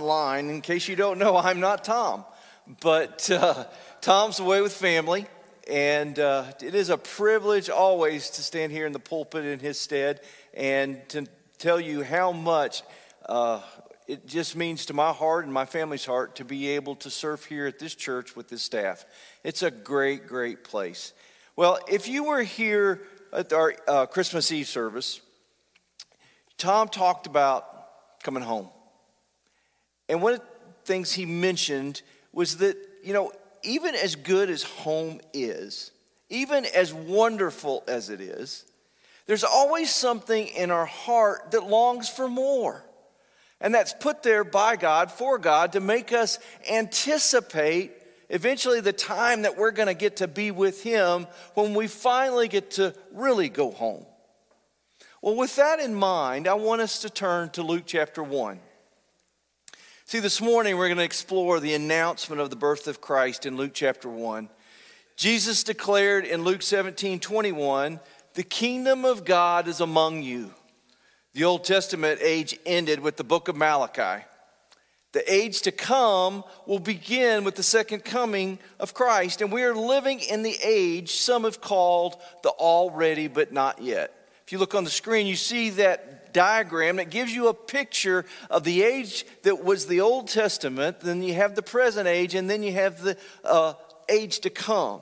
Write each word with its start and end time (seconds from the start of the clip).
line. 0.00 0.50
In 0.50 0.60
case 0.60 0.88
you 0.88 0.96
don't 0.96 1.18
know, 1.18 1.36
I'm 1.48 1.60
not 1.60 1.84
Tom, 1.84 2.24
but 2.80 3.30
uh, 3.30 3.64
Tom's 4.00 4.40
away 4.40 4.60
with 4.60 4.72
family, 4.72 5.26
and 5.70 6.18
uh, 6.18 6.44
it 6.62 6.74
is 6.74 6.90
a 6.90 6.98
privilege 6.98 7.70
always 7.70 8.30
to 8.30 8.42
stand 8.42 8.72
here 8.72 8.86
in 8.86 8.92
the 8.92 8.98
pulpit 8.98 9.44
in 9.44 9.58
his 9.58 9.78
stead 9.78 10.20
and 10.54 11.06
to 11.10 11.26
tell 11.58 11.80
you 11.80 12.02
how 12.02 12.32
much 12.32 12.82
uh, 13.28 13.60
it 14.08 14.26
just 14.26 14.56
means 14.56 14.86
to 14.86 14.94
my 14.94 15.12
heart 15.12 15.44
and 15.44 15.54
my 15.54 15.64
family's 15.64 16.04
heart 16.04 16.36
to 16.36 16.44
be 16.44 16.70
able 16.70 16.96
to 16.96 17.10
serve 17.10 17.44
here 17.44 17.66
at 17.66 17.78
this 17.78 17.94
church 17.94 18.34
with 18.34 18.48
this 18.48 18.62
staff. 18.62 19.04
It's 19.44 19.62
a 19.62 19.70
great, 19.70 20.26
great 20.26 20.64
place. 20.64 21.12
Well, 21.54 21.78
if 21.88 22.08
you 22.08 22.24
were 22.24 22.42
here 22.42 23.02
at 23.32 23.52
our 23.52 23.74
uh, 23.86 24.06
Christmas 24.06 24.50
Eve 24.50 24.66
service, 24.66 25.20
Tom 26.58 26.88
talked 26.88 27.26
about 27.26 28.22
coming 28.22 28.42
home. 28.42 28.68
And 30.10 30.20
one 30.20 30.34
of 30.34 30.40
the 30.40 30.46
things 30.84 31.12
he 31.12 31.24
mentioned 31.24 32.02
was 32.32 32.56
that, 32.56 32.76
you 33.04 33.12
know, 33.12 33.32
even 33.62 33.94
as 33.94 34.16
good 34.16 34.50
as 34.50 34.64
home 34.64 35.20
is, 35.32 35.92
even 36.28 36.66
as 36.66 36.92
wonderful 36.92 37.84
as 37.86 38.10
it 38.10 38.20
is, 38.20 38.64
there's 39.26 39.44
always 39.44 39.90
something 39.90 40.48
in 40.48 40.72
our 40.72 40.86
heart 40.86 41.52
that 41.52 41.62
longs 41.62 42.08
for 42.08 42.28
more. 42.28 42.84
And 43.60 43.72
that's 43.72 43.92
put 43.92 44.24
there 44.24 44.42
by 44.42 44.74
God, 44.74 45.12
for 45.12 45.38
God, 45.38 45.72
to 45.72 45.80
make 45.80 46.12
us 46.12 46.40
anticipate 46.68 47.92
eventually 48.28 48.80
the 48.80 48.92
time 48.92 49.42
that 49.42 49.56
we're 49.56 49.70
going 49.70 49.86
to 49.86 49.94
get 49.94 50.16
to 50.16 50.26
be 50.26 50.50
with 50.50 50.82
Him 50.82 51.28
when 51.54 51.74
we 51.74 51.86
finally 51.86 52.48
get 52.48 52.72
to 52.72 52.94
really 53.12 53.48
go 53.48 53.70
home. 53.70 54.04
Well, 55.22 55.36
with 55.36 55.54
that 55.54 55.78
in 55.78 55.94
mind, 55.94 56.48
I 56.48 56.54
want 56.54 56.80
us 56.80 57.00
to 57.02 57.10
turn 57.10 57.50
to 57.50 57.62
Luke 57.62 57.84
chapter 57.86 58.24
1. 58.24 58.58
See, 60.10 60.18
this 60.18 60.40
morning 60.40 60.76
we're 60.76 60.88
going 60.88 60.98
to 60.98 61.04
explore 61.04 61.60
the 61.60 61.74
announcement 61.74 62.40
of 62.40 62.50
the 62.50 62.56
birth 62.56 62.88
of 62.88 63.00
Christ 63.00 63.46
in 63.46 63.56
Luke 63.56 63.70
chapter 63.72 64.08
1. 64.08 64.48
Jesus 65.14 65.62
declared 65.62 66.24
in 66.24 66.42
Luke 66.42 66.62
17 66.62 67.20
21, 67.20 68.00
the 68.34 68.42
kingdom 68.42 69.04
of 69.04 69.24
God 69.24 69.68
is 69.68 69.78
among 69.78 70.24
you. 70.24 70.52
The 71.34 71.44
Old 71.44 71.62
Testament 71.62 72.18
age 72.24 72.58
ended 72.66 72.98
with 72.98 73.18
the 73.18 73.22
book 73.22 73.46
of 73.46 73.54
Malachi. 73.54 74.24
The 75.12 75.32
age 75.32 75.62
to 75.62 75.70
come 75.70 76.42
will 76.66 76.80
begin 76.80 77.44
with 77.44 77.54
the 77.54 77.62
second 77.62 78.04
coming 78.04 78.58
of 78.80 78.94
Christ, 78.94 79.40
and 79.40 79.52
we 79.52 79.62
are 79.62 79.76
living 79.76 80.18
in 80.18 80.42
the 80.42 80.56
age 80.64 81.12
some 81.12 81.44
have 81.44 81.60
called 81.60 82.16
the 82.42 82.50
already 82.50 83.28
but 83.28 83.52
not 83.52 83.80
yet. 83.80 84.12
If 84.44 84.50
you 84.50 84.58
look 84.58 84.74
on 84.74 84.82
the 84.82 84.90
screen, 84.90 85.28
you 85.28 85.36
see 85.36 85.70
that 85.70 86.19
diagram 86.32 86.96
that 86.96 87.10
gives 87.10 87.32
you 87.32 87.48
a 87.48 87.54
picture 87.54 88.24
of 88.50 88.64
the 88.64 88.82
age 88.82 89.24
that 89.42 89.64
was 89.64 89.86
the 89.86 90.00
Old 90.00 90.28
Testament, 90.28 91.00
then 91.00 91.22
you 91.22 91.34
have 91.34 91.54
the 91.54 91.62
present 91.62 92.06
age, 92.06 92.34
and 92.34 92.48
then 92.48 92.62
you 92.62 92.72
have 92.72 93.02
the 93.02 93.16
uh, 93.44 93.74
age 94.08 94.40
to 94.40 94.50
come. 94.50 95.00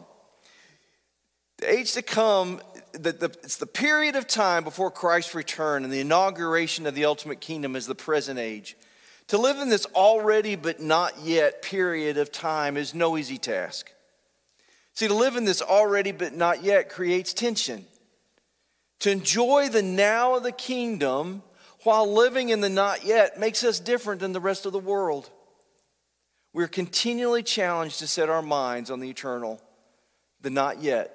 The 1.59 1.73
age 1.73 1.93
to 1.95 2.03
come, 2.03 2.61
the, 2.93 3.13
the, 3.13 3.37
it's 3.43 3.57
the 3.57 3.67
period 3.67 4.15
of 4.15 4.27
time 4.27 4.63
before 4.63 4.91
Christ's 4.91 5.35
return 5.35 5.85
and 5.85 5.93
the 5.93 6.01
inauguration 6.01 6.87
of 6.87 6.95
the 6.95 7.05
ultimate 7.05 7.41
kingdom 7.41 7.75
is 7.75 7.87
the 7.87 7.95
present 7.95 8.39
age. 8.39 8.77
To 9.29 9.39
live 9.39 9.59
in 9.59 9.69
this 9.69 9.85
already 9.87 10.57
but 10.57 10.81
not 10.81 11.21
yet 11.23 11.63
period 11.63 12.17
of 12.17 12.33
time 12.33 12.77
is 12.77 12.95
no 12.95 13.19
easy 13.19 13.39
task. 13.39 13.93
See, 14.95 15.09
to 15.09 15.15
live 15.15 15.37
in 15.37 15.45
this 15.45 15.61
already 15.61 16.13
but 16.13 16.35
not 16.35 16.63
yet 16.63 16.89
creates 16.89 17.33
tension. 17.33 17.87
To 19.01 19.11
enjoy 19.11 19.69
the 19.69 19.83
now 19.83 20.37
of 20.37 20.43
the 20.43 20.53
kingdom 20.53 21.43
while 21.85 22.13
living 22.13 22.49
in 22.49 22.61
the 22.61 22.69
not 22.69 23.05
yet 23.05 23.39
makes 23.39 23.63
us 23.63 23.79
different 23.79 24.21
than 24.21 24.33
the 24.33 24.41
rest 24.41 24.67
of 24.67 24.73
the 24.73 24.79
world. 24.79 25.31
We're 26.53 26.69
continually 26.69 27.43
challenged 27.43 28.01
to 28.01 28.07
set 28.07 28.29
our 28.29 28.43
minds 28.43 28.91
on 28.91 29.01
the 29.01 29.11
eternal, 29.11 29.61
the 30.41 30.51
not 30.51 30.83
yet, 30.83 31.15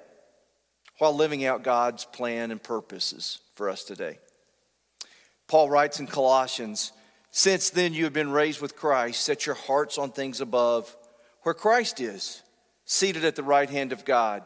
while 0.98 1.14
living 1.14 1.44
out 1.44 1.62
God's 1.62 2.04
plan 2.04 2.50
and 2.50 2.62
purposes 2.62 3.40
for 3.54 3.68
us 3.68 3.84
today. 3.84 4.18
Paul 5.48 5.68
writes 5.68 6.00
in 6.00 6.06
Colossians, 6.06 6.92
Since 7.30 7.70
then 7.70 7.92
you 7.92 8.04
have 8.04 8.12
been 8.12 8.30
raised 8.30 8.62
with 8.62 8.76
Christ, 8.76 9.22
set 9.22 9.44
your 9.44 9.56
hearts 9.56 9.98
on 9.98 10.10
things 10.10 10.40
above, 10.40 10.96
where 11.42 11.54
Christ 11.54 12.00
is, 12.00 12.42
seated 12.86 13.24
at 13.24 13.36
the 13.36 13.42
right 13.42 13.68
hand 13.68 13.92
of 13.92 14.04
God. 14.04 14.44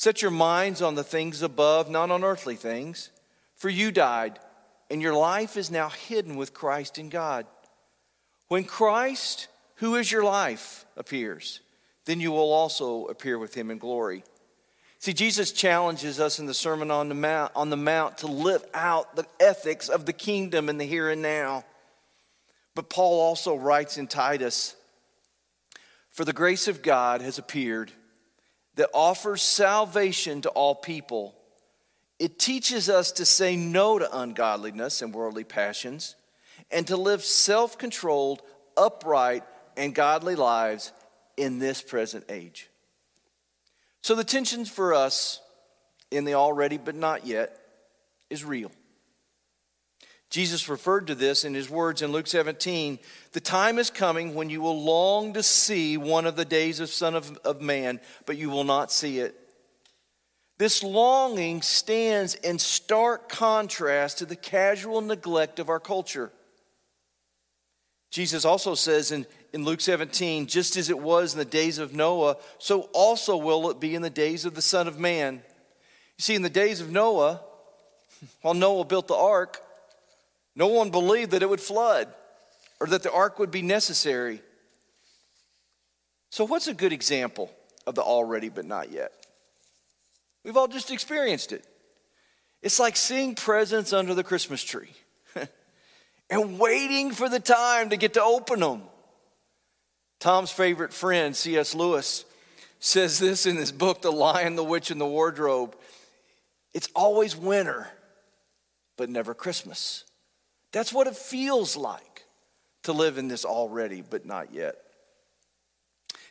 Set 0.00 0.22
your 0.22 0.30
minds 0.30 0.80
on 0.80 0.94
the 0.94 1.04
things 1.04 1.42
above, 1.42 1.90
not 1.90 2.10
on 2.10 2.24
earthly 2.24 2.56
things. 2.56 3.10
For 3.54 3.68
you 3.68 3.92
died, 3.92 4.38
and 4.90 5.02
your 5.02 5.12
life 5.12 5.58
is 5.58 5.70
now 5.70 5.90
hidden 5.90 6.36
with 6.36 6.54
Christ 6.54 6.96
in 6.96 7.10
God. 7.10 7.44
When 8.48 8.64
Christ, 8.64 9.48
who 9.74 9.96
is 9.96 10.10
your 10.10 10.24
life, 10.24 10.86
appears, 10.96 11.60
then 12.06 12.18
you 12.18 12.32
will 12.32 12.50
also 12.50 13.04
appear 13.08 13.38
with 13.38 13.52
him 13.52 13.70
in 13.70 13.76
glory. 13.76 14.24
See, 15.00 15.12
Jesus 15.12 15.52
challenges 15.52 16.18
us 16.18 16.38
in 16.38 16.46
the 16.46 16.54
Sermon 16.54 16.90
on 16.90 17.10
the 17.10 17.14
Mount, 17.14 17.52
on 17.54 17.68
the 17.68 17.76
Mount 17.76 18.16
to 18.18 18.26
live 18.26 18.64
out 18.72 19.16
the 19.16 19.26
ethics 19.38 19.90
of 19.90 20.06
the 20.06 20.14
kingdom 20.14 20.70
in 20.70 20.78
the 20.78 20.86
here 20.86 21.10
and 21.10 21.20
now. 21.20 21.66
But 22.74 22.88
Paul 22.88 23.20
also 23.20 23.54
writes 23.54 23.98
in 23.98 24.06
Titus 24.06 24.76
For 26.10 26.24
the 26.24 26.32
grace 26.32 26.68
of 26.68 26.80
God 26.80 27.20
has 27.20 27.36
appeared 27.36 27.92
that 28.76 28.90
offers 28.94 29.42
salvation 29.42 30.42
to 30.42 30.48
all 30.50 30.74
people. 30.74 31.34
It 32.18 32.38
teaches 32.38 32.88
us 32.88 33.12
to 33.12 33.24
say 33.24 33.56
no 33.56 33.98
to 33.98 34.18
ungodliness 34.18 35.02
and 35.02 35.14
worldly 35.14 35.44
passions 35.44 36.16
and 36.70 36.86
to 36.86 36.96
live 36.96 37.24
self 37.24 37.78
controlled, 37.78 38.42
upright, 38.76 39.42
and 39.76 39.94
godly 39.94 40.34
lives 40.34 40.92
in 41.36 41.58
this 41.58 41.82
present 41.82 42.24
age. 42.28 42.68
So, 44.02 44.14
the 44.14 44.24
tensions 44.24 44.68
for 44.70 44.94
us 44.94 45.40
in 46.10 46.24
the 46.24 46.34
already 46.34 46.78
but 46.78 46.94
not 46.94 47.26
yet 47.26 47.56
is 48.28 48.44
real. 48.44 48.70
Jesus 50.30 50.68
referred 50.68 51.08
to 51.08 51.16
this 51.16 51.44
in 51.44 51.54
his 51.54 51.68
words 51.68 52.02
in 52.02 52.12
Luke 52.12 52.28
17 52.28 53.00
The 53.32 53.40
time 53.40 53.78
is 53.78 53.90
coming 53.90 54.34
when 54.34 54.48
you 54.48 54.60
will 54.60 54.80
long 54.80 55.34
to 55.34 55.42
see 55.42 55.96
one 55.96 56.24
of 56.24 56.36
the 56.36 56.44
days 56.44 56.78
of 56.78 56.88
Son 56.88 57.16
of, 57.16 57.36
of 57.38 57.60
Man, 57.60 58.00
but 58.26 58.36
you 58.36 58.48
will 58.48 58.64
not 58.64 58.92
see 58.92 59.18
it. 59.18 59.34
This 60.56 60.84
longing 60.84 61.62
stands 61.62 62.36
in 62.36 62.58
stark 62.58 63.28
contrast 63.28 64.18
to 64.18 64.26
the 64.26 64.36
casual 64.36 65.00
neglect 65.00 65.58
of 65.58 65.68
our 65.68 65.80
culture. 65.80 66.30
Jesus 68.10 68.44
also 68.44 68.74
says 68.74 69.10
in, 69.10 69.26
in 69.52 69.64
Luke 69.64 69.80
17, 69.80 70.46
just 70.46 70.76
as 70.76 70.90
it 70.90 70.98
was 70.98 71.32
in 71.32 71.38
the 71.38 71.44
days 71.44 71.78
of 71.78 71.94
Noah, 71.94 72.36
so 72.58 72.82
also 72.92 73.36
will 73.36 73.70
it 73.70 73.80
be 73.80 73.94
in 73.94 74.02
the 74.02 74.10
days 74.10 74.44
of 74.44 74.54
the 74.54 74.62
Son 74.62 74.86
of 74.86 74.98
Man. 74.98 75.36
You 76.18 76.22
see, 76.22 76.34
in 76.34 76.42
the 76.42 76.50
days 76.50 76.80
of 76.80 76.90
Noah, 76.90 77.40
while 78.42 78.54
Noah 78.54 78.84
built 78.84 79.08
the 79.08 79.16
ark, 79.16 79.62
no 80.60 80.66
one 80.66 80.90
believed 80.90 81.30
that 81.30 81.42
it 81.42 81.48
would 81.48 81.58
flood 81.58 82.06
or 82.80 82.86
that 82.88 83.02
the 83.02 83.10
ark 83.10 83.38
would 83.38 83.50
be 83.50 83.62
necessary. 83.62 84.42
So, 86.28 86.44
what's 86.44 86.66
a 86.66 86.74
good 86.74 86.92
example 86.92 87.50
of 87.86 87.94
the 87.94 88.02
already 88.02 88.50
but 88.50 88.66
not 88.66 88.92
yet? 88.92 89.10
We've 90.44 90.58
all 90.58 90.68
just 90.68 90.90
experienced 90.90 91.52
it. 91.52 91.64
It's 92.60 92.78
like 92.78 92.96
seeing 92.96 93.34
presents 93.34 93.94
under 93.94 94.12
the 94.12 94.22
Christmas 94.22 94.62
tree 94.62 94.92
and 96.30 96.58
waiting 96.58 97.12
for 97.12 97.30
the 97.30 97.40
time 97.40 97.88
to 97.88 97.96
get 97.96 98.12
to 98.14 98.22
open 98.22 98.60
them. 98.60 98.82
Tom's 100.18 100.50
favorite 100.50 100.92
friend, 100.92 101.34
C.S. 101.34 101.74
Lewis, 101.74 102.26
says 102.80 103.18
this 103.18 103.46
in 103.46 103.56
his 103.56 103.72
book, 103.72 104.02
The 104.02 104.12
Lion, 104.12 104.56
the 104.56 104.64
Witch, 104.64 104.90
and 104.90 105.00
the 105.00 105.06
Wardrobe. 105.06 105.74
It's 106.74 106.90
always 106.94 107.34
winter, 107.34 107.88
but 108.98 109.08
never 109.08 109.32
Christmas. 109.32 110.04
That's 110.72 110.92
what 110.92 111.06
it 111.06 111.16
feels 111.16 111.76
like 111.76 112.24
to 112.84 112.92
live 112.92 113.18
in 113.18 113.28
this 113.28 113.44
already, 113.44 114.02
but 114.02 114.24
not 114.24 114.52
yet. 114.52 114.76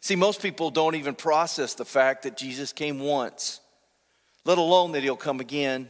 See, 0.02 0.16
most 0.16 0.42
people 0.42 0.72
don't 0.72 0.96
even 0.96 1.14
process 1.14 1.74
the 1.74 1.86
fact 1.86 2.24
that 2.24 2.38
Jesus 2.38 2.72
came 2.72 3.00
once, 3.00 3.60
let 4.46 4.58
alone 4.58 4.94
that 4.94 5.04
he'll 5.04 5.18
come 5.18 5.40
again. 5.40 5.90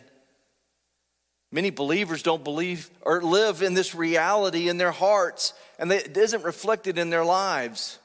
Many 1.52 1.70
believers 1.70 2.24
don't 2.24 2.44
believe 2.44 2.90
or 3.02 3.22
live 3.22 3.62
in 3.62 3.74
this 3.74 3.96
reality 3.96 4.70
in 4.70 4.78
their 4.78 4.92
hearts, 4.92 5.54
and 5.78 5.92
it 5.92 6.16
isn't 6.18 6.44
reflected 6.44 6.98
in 6.98 7.10
their 7.10 7.26
lives. 7.26 8.00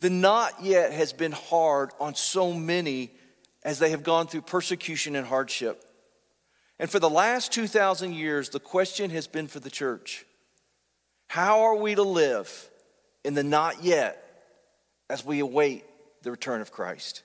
The 0.00 0.10
not 0.10 0.62
yet 0.62 0.92
has 0.92 1.12
been 1.12 1.32
hard 1.32 1.90
on 2.00 2.14
so 2.14 2.52
many 2.52 3.10
as 3.62 3.78
they 3.78 3.90
have 3.90 4.02
gone 4.02 4.26
through 4.26 4.42
persecution 4.42 5.14
and 5.14 5.26
hardship. 5.26 5.84
And 6.80 6.88
for 6.88 6.98
the 6.98 7.10
last 7.10 7.52
2,000 7.52 8.14
years, 8.14 8.48
the 8.48 8.58
question 8.58 9.10
has 9.10 9.26
been 9.26 9.46
for 9.46 9.60
the 9.60 9.70
church 9.70 10.24
how 11.28 11.60
are 11.60 11.76
we 11.76 11.94
to 11.94 12.02
live 12.02 12.68
in 13.22 13.34
the 13.34 13.44
not 13.44 13.84
yet 13.84 14.24
as 15.08 15.24
we 15.24 15.38
await 15.38 15.84
the 16.22 16.30
return 16.30 16.60
of 16.60 16.72
Christ? 16.72 17.22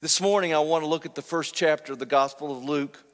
This 0.00 0.20
morning, 0.20 0.54
I 0.54 0.60
want 0.60 0.84
to 0.84 0.88
look 0.88 1.04
at 1.04 1.16
the 1.16 1.22
first 1.22 1.54
chapter 1.54 1.92
of 1.92 1.98
the 1.98 2.06
Gospel 2.06 2.56
of 2.56 2.64
Luke. 2.64 3.04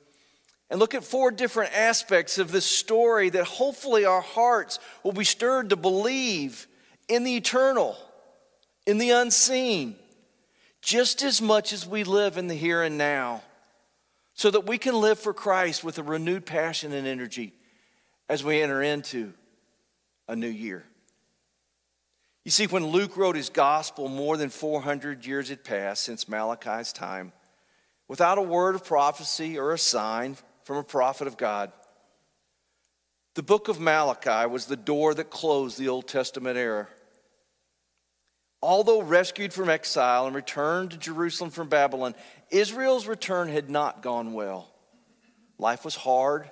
and 0.70 0.78
look 0.78 0.94
at 0.94 1.02
four 1.02 1.30
different 1.30 1.74
aspects 1.74 2.36
of 2.36 2.52
this 2.52 2.66
story 2.66 3.30
that 3.30 3.44
hopefully 3.44 4.04
our 4.04 4.20
hearts 4.20 4.78
will 5.02 5.12
be 5.12 5.24
stirred 5.24 5.70
to 5.70 5.76
believe 5.76 6.66
in 7.08 7.24
the 7.24 7.36
eternal, 7.36 7.96
in 8.86 8.98
the 8.98 9.10
unseen, 9.10 9.96
just 10.82 11.22
as 11.22 11.40
much 11.40 11.72
as 11.72 11.86
we 11.86 12.04
live 12.04 12.36
in 12.36 12.48
the 12.48 12.54
here 12.54 12.82
and 12.82 12.98
now, 12.98 13.42
so 14.34 14.50
that 14.50 14.66
we 14.66 14.78
can 14.78 15.00
live 15.00 15.18
for 15.18 15.32
Christ 15.32 15.84
with 15.84 15.98
a 15.98 16.02
renewed 16.02 16.44
passion 16.44 16.92
and 16.92 17.06
energy 17.06 17.52
as 18.28 18.42
we 18.44 18.60
enter 18.60 18.82
into 18.82 19.32
a 20.28 20.36
new 20.36 20.48
year. 20.48 20.84
You 22.44 22.50
see, 22.50 22.66
when 22.66 22.86
Luke 22.86 23.16
wrote 23.16 23.36
his 23.36 23.48
gospel, 23.48 24.08
more 24.08 24.36
than 24.36 24.50
400 24.50 25.24
years 25.24 25.48
had 25.48 25.64
passed 25.64 26.02
since 26.04 26.28
Malachi's 26.28 26.92
time, 26.92 27.32
without 28.06 28.36
a 28.36 28.42
word 28.42 28.74
of 28.74 28.84
prophecy 28.84 29.58
or 29.58 29.72
a 29.72 29.78
sign 29.78 30.36
from 30.64 30.76
a 30.76 30.84
prophet 30.84 31.26
of 31.26 31.36
God. 31.38 31.72
The 33.34 33.42
book 33.42 33.68
of 33.68 33.80
Malachi 33.80 34.46
was 34.48 34.66
the 34.66 34.76
door 34.76 35.14
that 35.14 35.30
closed 35.30 35.78
the 35.78 35.88
Old 35.88 36.06
Testament 36.06 36.56
era. 36.58 36.88
Although 38.64 39.02
rescued 39.02 39.52
from 39.52 39.68
exile 39.68 40.26
and 40.26 40.34
returned 40.34 40.92
to 40.92 40.96
Jerusalem 40.96 41.50
from 41.50 41.68
Babylon, 41.68 42.14
Israel's 42.50 43.06
return 43.06 43.48
had 43.48 43.68
not 43.68 44.00
gone 44.00 44.32
well. 44.32 44.72
Life 45.58 45.84
was 45.84 45.94
hard, 45.94 46.48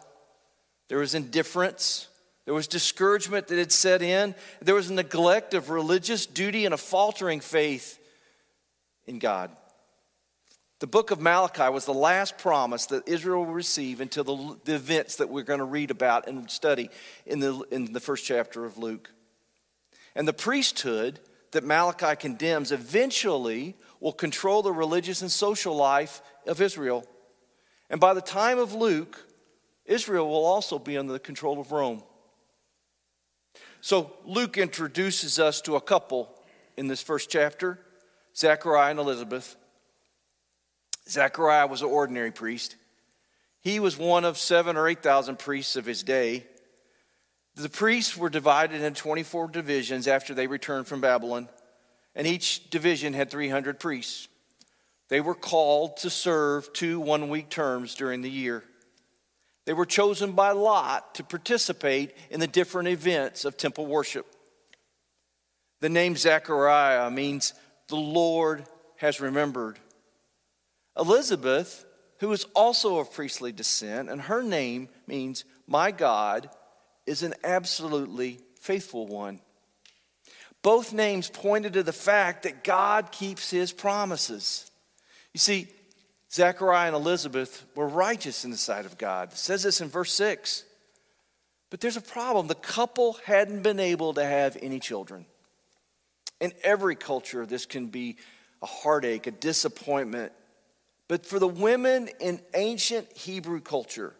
there 0.89 0.99
was 0.99 1.15
indifference, 1.15 2.09
there 2.45 2.53
was 2.53 2.67
discouragement 2.67 3.49
that 3.49 3.57
had 3.57 3.73
set 3.73 4.03
in, 4.03 4.35
there 4.61 4.75
was 4.75 4.91
a 4.91 4.93
neglect 4.93 5.55
of 5.55 5.71
religious 5.71 6.27
duty 6.27 6.67
and 6.67 6.75
a 6.75 6.77
faltering 6.77 7.41
faith 7.41 7.99
in 9.07 9.19
God. 9.19 9.51
The 10.81 10.87
book 10.87 11.13
of 11.13 11.21
Malachi 11.21 11.71
was 11.71 11.87
the 11.87 11.95
last 11.95 12.37
promise 12.37 12.85
that 12.87 13.09
Israel 13.09 13.47
will 13.47 13.55
receive 13.55 14.03
until 14.03 14.25
the, 14.25 14.59
the 14.65 14.75
events 14.75 15.17
that 15.17 15.31
we're 15.31 15.45
going 15.45 15.61
to 15.61 15.65
read 15.65 15.91
about 15.91 16.29
and 16.29 16.51
study 16.51 16.91
in 17.25 17.41
the, 17.41 17.63
in 17.71 17.95
the 17.95 18.01
first 18.01 18.27
chapter 18.27 18.67
of 18.67 18.77
Luke. 18.77 19.11
And 20.15 20.29
the 20.29 20.35
priesthood 20.35 21.19
that 21.53 21.65
Malachi 21.65 22.17
condemns 22.17 22.73
eventually 22.73 23.77
will 24.01 24.13
control 24.13 24.63
the 24.63 24.73
religious 24.73 25.23
and 25.23 25.31
social 25.31 25.77
life 25.77 26.21
of 26.47 26.61
Israel. 26.61 27.07
And 27.89 28.01
by 28.01 28.15
the 28.15 28.21
time 28.21 28.59
of 28.59 28.75
Luke, 28.75 29.27
Israel 29.85 30.29
will 30.29 30.45
also 30.45 30.79
be 30.79 30.97
under 30.97 31.13
the 31.13 31.19
control 31.19 31.61
of 31.61 31.73
Rome. 31.73 32.03
So 33.81 34.13
Luke 34.25 34.59
introduces 34.59 35.39
us 35.39 35.61
to 35.63 35.77
a 35.77 35.81
couple 35.81 36.31
in 36.77 36.89
this 36.89 37.03
first 37.03 37.31
chapter 37.31 37.79
Zechariah 38.35 38.91
and 38.91 38.99
Elizabeth. 38.99 39.57
Zechariah 41.09 41.67
was 41.67 41.83
an 41.83 41.89
ordinary 41.89 42.31
priest. 42.31 42.77
He 43.61 43.79
was 43.79 43.99
one 43.99 44.25
of 44.25 44.39
seven 44.39 44.77
or 44.77 44.89
eight 44.89 45.03
thousand 45.03 45.39
priests 45.39 45.77
of 45.77 45.85
his 45.85 46.03
day. 46.03 46.47
The 47.55 47.69
priests 47.69 48.17
were 48.17 48.31
divided 48.31 48.81
into 48.81 49.01
24 49.01 49.49
divisions 49.49 50.09
after 50.09 50.33
they 50.33 50.47
returned 50.47 50.87
from 50.87 51.01
Babylon, 51.01 51.49
and 52.15 52.27
each 52.27 52.71
division 52.71 53.13
had 53.13 53.31
300 53.31 53.79
priests. 53.79 54.29
They 55.09 55.21
were 55.21 55.35
called 55.35 55.99
to 55.99 56.11
serve 56.11 56.73
two 56.73 56.99
one 56.99 57.29
week 57.29 57.51
terms 57.51 57.95
during 57.95 58.23
the 58.23 58.31
year. 58.31 58.65
They 59.67 59.75
were 59.75 59.87
chosen 59.87 60.33
by 60.33 60.53
lot 60.53 61.15
to 61.17 61.25
participate 61.25 62.17
in 62.31 62.41
the 62.41 62.47
different 62.47 62.89
events 62.89 63.45
of 63.45 63.57
temple 63.57 63.87
worship. 63.87 64.27
The 65.81 65.91
name 65.91 66.17
Zechariah 66.17 67.11
means 67.11 67.53
the 67.89 67.97
Lord 67.97 68.65
has 68.97 69.21
remembered. 69.21 69.79
Elizabeth, 70.97 71.85
who 72.21 72.33
is 72.33 72.47
also 72.55 72.99
of 72.99 73.13
priestly 73.13 73.53
descent, 73.53 74.09
and 74.09 74.23
her 74.23 74.43
name 74.43 74.89
means, 75.07 75.45
My 75.67 75.91
God 75.91 76.49
is 77.07 77.23
an 77.23 77.35
absolutely 77.45 78.41
faithful 78.61 79.07
one. 79.07 79.41
Both 80.63 80.93
names 80.93 81.29
pointed 81.29 81.73
to 81.73 81.83
the 81.83 81.93
fact 81.93 82.45
that 82.45 82.63
God 82.63 83.11
keeps 83.11 83.51
his 83.51 83.73
promises. 83.73 84.71
You 85.33 85.39
see, 85.39 85.67
Zechariah 86.33 86.87
and 86.87 86.97
Elizabeth 86.97 87.65
were 87.75 87.89
righteous 87.89 88.45
in 88.45 88.51
the 88.51 88.57
sight 88.57 88.87
of 88.87 88.97
God. 88.97 89.33
It 89.33 89.39
says 89.39 89.63
this 89.63 89.81
in 89.81 89.89
verse 89.89 90.13
6. 90.13 90.65
But 91.71 91.81
there's 91.81 91.97
a 91.97 92.03
problem. 92.03 92.47
The 92.47 92.55
couple 92.55 93.19
hadn't 93.25 93.63
been 93.63 93.81
able 93.81 94.15
to 94.15 94.25
have 94.25 94.57
any 94.61 94.79
children. 94.79 95.27
In 96.41 96.53
every 96.63 96.97
culture, 96.97 97.47
this 97.47 97.67
can 97.67 97.87
be 97.87 98.17
a 98.63 98.67
heartache, 98.67 99.27
a 99.27 99.31
disappointment, 99.31 100.33
but 101.09 101.27
for 101.27 101.39
the 101.39 101.49
women 101.49 102.09
in 102.21 102.41
ancient 102.55 103.11
Hebrew 103.17 103.61
culture, 103.61 104.15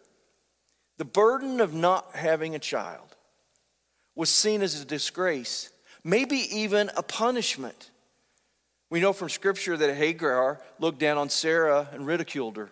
the 0.97 1.05
burden 1.05 1.59
of 1.61 1.73
not 1.73 2.15
having 2.15 2.55
a 2.55 2.59
child 2.59 3.15
was 4.15 4.29
seen 4.29 4.61
as 4.61 4.79
a 4.79 4.85
disgrace, 4.85 5.69
maybe 6.03 6.37
even 6.55 6.91
a 6.95 7.03
punishment. 7.03 7.89
We 8.89 8.99
know 8.99 9.13
from 9.13 9.29
Scripture 9.29 9.75
that 9.75 9.95
Hagar 9.95 10.61
looked 10.79 10.99
down 10.99 11.17
on 11.17 11.29
Sarah 11.29 11.89
and 11.93 12.05
ridiculed 12.05 12.57
her. 12.57 12.69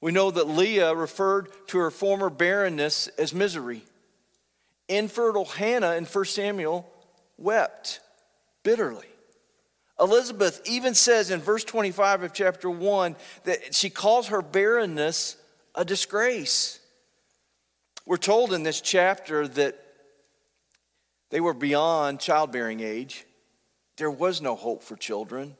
We 0.00 0.12
know 0.12 0.30
that 0.30 0.48
Leah 0.48 0.94
referred 0.94 1.48
to 1.68 1.78
her 1.78 1.90
former 1.90 2.30
barrenness 2.30 3.08
as 3.18 3.34
misery. 3.34 3.82
Infertile 4.88 5.44
Hannah 5.44 5.94
in 5.94 6.04
1 6.04 6.24
Samuel 6.24 6.90
wept 7.38 8.00
bitterly. 8.62 9.06
Elizabeth 9.98 10.62
even 10.64 10.94
says 10.94 11.30
in 11.30 11.40
verse 11.40 11.62
25 11.64 12.22
of 12.22 12.32
chapter 12.32 12.70
1 12.70 13.16
that 13.44 13.74
she 13.74 13.90
calls 13.90 14.28
her 14.28 14.42
barrenness 14.42 15.36
a 15.74 15.84
disgrace. 15.84 16.79
We're 18.10 18.16
told 18.16 18.52
in 18.52 18.64
this 18.64 18.80
chapter 18.80 19.46
that 19.46 19.80
they 21.30 21.38
were 21.38 21.54
beyond 21.54 22.18
childbearing 22.18 22.80
age. 22.80 23.24
There 23.98 24.10
was 24.10 24.42
no 24.42 24.56
hope 24.56 24.82
for 24.82 24.96
children. 24.96 25.54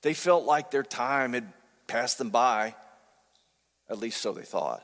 They 0.00 0.14
felt 0.14 0.46
like 0.46 0.70
their 0.70 0.82
time 0.82 1.34
had 1.34 1.52
passed 1.86 2.16
them 2.16 2.30
by. 2.30 2.74
At 3.90 3.98
least 3.98 4.22
so 4.22 4.32
they 4.32 4.44
thought. 4.44 4.82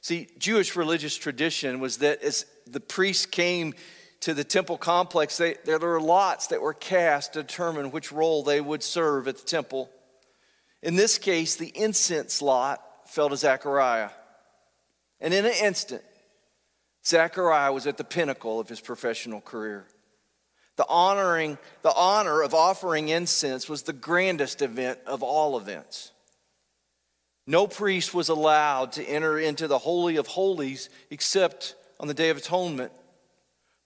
See, 0.00 0.28
Jewish 0.38 0.76
religious 0.76 1.14
tradition 1.14 1.78
was 1.78 1.98
that 1.98 2.22
as 2.22 2.46
the 2.66 2.80
priests 2.80 3.26
came 3.26 3.74
to 4.20 4.32
the 4.32 4.44
temple 4.44 4.78
complex, 4.78 5.36
they, 5.36 5.56
there 5.66 5.78
were 5.78 6.00
lots 6.00 6.46
that 6.46 6.62
were 6.62 6.72
cast 6.72 7.34
to 7.34 7.42
determine 7.42 7.90
which 7.90 8.12
role 8.12 8.42
they 8.42 8.62
would 8.62 8.82
serve 8.82 9.28
at 9.28 9.36
the 9.36 9.44
temple. 9.44 9.90
In 10.82 10.96
this 10.96 11.18
case, 11.18 11.56
the 11.56 11.70
incense 11.76 12.40
lot 12.40 12.80
fell 13.10 13.28
to 13.28 13.36
Zechariah. 13.36 14.08
And 15.22 15.32
in 15.32 15.46
an 15.46 15.54
instant, 15.62 16.02
Zechariah 17.06 17.72
was 17.72 17.86
at 17.86 17.96
the 17.96 18.04
pinnacle 18.04 18.58
of 18.60 18.68
his 18.68 18.80
professional 18.80 19.40
career. 19.40 19.86
The 20.76 20.86
honoring, 20.88 21.58
the 21.82 21.94
honor 21.94 22.42
of 22.42 22.54
offering 22.54 23.08
incense 23.08 23.68
was 23.68 23.82
the 23.82 23.92
grandest 23.92 24.62
event 24.62 24.98
of 25.06 25.22
all 25.22 25.56
events. 25.56 26.10
No 27.46 27.66
priest 27.66 28.12
was 28.12 28.28
allowed 28.28 28.92
to 28.92 29.04
enter 29.04 29.38
into 29.38 29.68
the 29.68 29.78
Holy 29.78 30.16
of 30.16 30.26
Holies 30.26 30.90
except 31.10 31.76
on 32.00 32.08
the 32.08 32.14
Day 32.14 32.30
of 32.30 32.36
Atonement. 32.36 32.92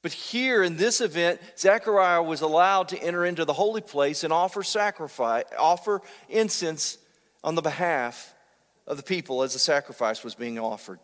But 0.02 0.12
here 0.12 0.62
in 0.62 0.76
this 0.76 1.00
event, 1.00 1.40
Zechariah 1.59 2.23
was 2.23 2.40
allowed 2.40 2.88
to 2.88 2.99
enter 2.99 3.26
into 3.26 3.45
the 3.45 3.52
holy 3.52 3.81
place 3.81 4.25
and 4.25 4.33
offer 4.33 4.62
sacrifice, 4.62 5.45
offer 5.59 6.00
incense 6.28 6.97
on 7.43 7.57
the 7.57 7.62
behalf 7.62 8.33
of 8.87 8.97
the 8.97 9.02
people 9.02 9.43
as 9.43 9.52
the 9.52 9.59
sacrifice 9.59 10.23
was 10.23 10.35
being 10.35 10.59
offered. 10.59 11.00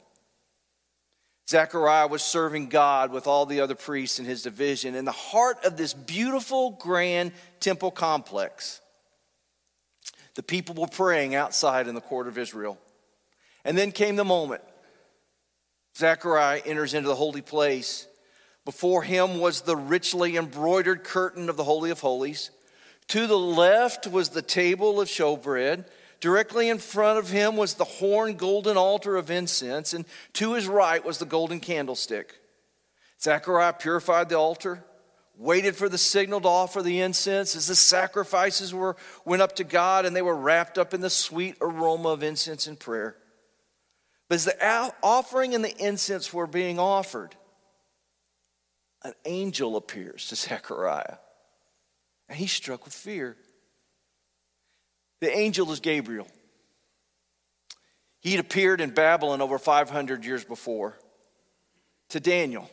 Zechariah 1.48 2.06
was 2.06 2.22
serving 2.22 2.68
God 2.68 3.12
with 3.12 3.26
all 3.26 3.46
the 3.46 3.60
other 3.60 3.74
priests 3.74 4.18
in 4.18 4.24
his 4.24 4.42
division 4.42 4.94
in 4.94 5.04
the 5.04 5.12
heart 5.12 5.64
of 5.64 5.76
this 5.76 5.92
beautiful, 5.92 6.72
grand 6.80 7.32
temple 7.60 7.90
complex. 7.90 8.80
The 10.34 10.42
people 10.42 10.74
were 10.74 10.88
praying 10.88 11.34
outside 11.34 11.88
in 11.88 11.94
the 11.94 12.00
court 12.00 12.26
of 12.26 12.38
Israel. 12.38 12.78
And 13.64 13.76
then 13.76 13.92
came 13.92 14.16
the 14.16 14.24
moment. 14.24 14.62
Zechariah 15.96 16.62
enters 16.64 16.94
into 16.94 17.08
the 17.08 17.14
holy 17.14 17.42
place 17.42 18.06
before 18.64 19.02
him 19.02 19.40
was 19.40 19.62
the 19.62 19.76
richly 19.76 20.36
embroidered 20.36 21.04
curtain 21.04 21.48
of 21.48 21.56
the 21.56 21.64
Holy 21.64 21.90
of 21.90 22.00
Holies. 22.00 22.50
To 23.08 23.26
the 23.26 23.38
left 23.38 24.06
was 24.06 24.30
the 24.30 24.42
table 24.42 25.00
of 25.00 25.08
showbread. 25.08 25.84
Directly 26.22 26.68
in 26.68 26.78
front 26.78 27.18
of 27.18 27.30
him 27.30 27.56
was 27.56 27.74
the 27.74 27.84
horn 27.84 28.36
golden 28.36 28.76
altar 28.76 29.16
of 29.16 29.28
incense, 29.28 29.92
and 29.92 30.06
to 30.34 30.54
his 30.54 30.68
right 30.68 31.04
was 31.04 31.18
the 31.18 31.26
golden 31.26 31.58
candlestick. 31.58 32.38
Zechariah 33.20 33.72
purified 33.72 34.28
the 34.28 34.38
altar, 34.38 34.84
waited 35.36 35.74
for 35.74 35.88
the 35.88 35.98
signal 35.98 36.40
to 36.42 36.46
offer 36.46 36.80
the 36.80 37.00
incense 37.00 37.56
as 37.56 37.66
the 37.66 37.74
sacrifices 37.74 38.72
were, 38.72 38.96
went 39.24 39.42
up 39.42 39.56
to 39.56 39.64
God, 39.64 40.06
and 40.06 40.14
they 40.14 40.22
were 40.22 40.36
wrapped 40.36 40.78
up 40.78 40.94
in 40.94 41.00
the 41.00 41.10
sweet 41.10 41.56
aroma 41.60 42.10
of 42.10 42.22
incense 42.22 42.68
and 42.68 42.78
prayer. 42.78 43.16
But 44.28 44.36
as 44.36 44.44
the 44.44 44.92
offering 45.02 45.56
and 45.56 45.64
the 45.64 45.76
incense 45.84 46.32
were 46.32 46.46
being 46.46 46.78
offered, 46.78 47.34
an 49.02 49.14
angel 49.24 49.74
appears 49.74 50.28
to 50.28 50.36
Zechariah, 50.36 51.16
and 52.28 52.38
he's 52.38 52.52
struck 52.52 52.84
with 52.84 52.94
fear. 52.94 53.36
The 55.22 55.30
angel 55.38 55.70
is 55.70 55.78
Gabriel. 55.78 56.26
He'd 58.22 58.40
appeared 58.40 58.80
in 58.80 58.90
Babylon 58.90 59.40
over 59.40 59.56
500 59.56 60.24
years 60.24 60.44
before 60.44 60.98
to 62.08 62.18
Daniel. 62.18 62.68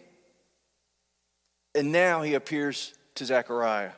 And 1.75 1.91
now 1.91 2.23
he 2.23 2.33
appears 2.33 2.95
to 3.15 3.25
Zechariah. 3.25 3.91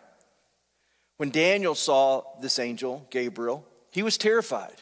When 1.15 1.29
Daniel 1.29 1.75
saw 1.75 2.23
this 2.41 2.59
angel, 2.59 3.07
Gabriel, 3.09 3.65
he 3.89 4.03
was 4.03 4.17
terrified. 4.17 4.75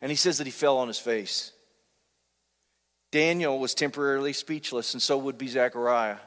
And 0.00 0.08
he 0.08 0.16
says 0.16 0.38
that 0.38 0.46
he 0.46 0.52
fell 0.52 0.78
on 0.78 0.86
his 0.86 1.00
face. 1.00 1.50
Daniel 3.10 3.58
was 3.58 3.74
temporarily 3.74 4.32
speechless, 4.32 4.94
and 4.94 5.02
so 5.02 5.18
would 5.18 5.36
be 5.36 5.48
Zechariah. 5.48 6.18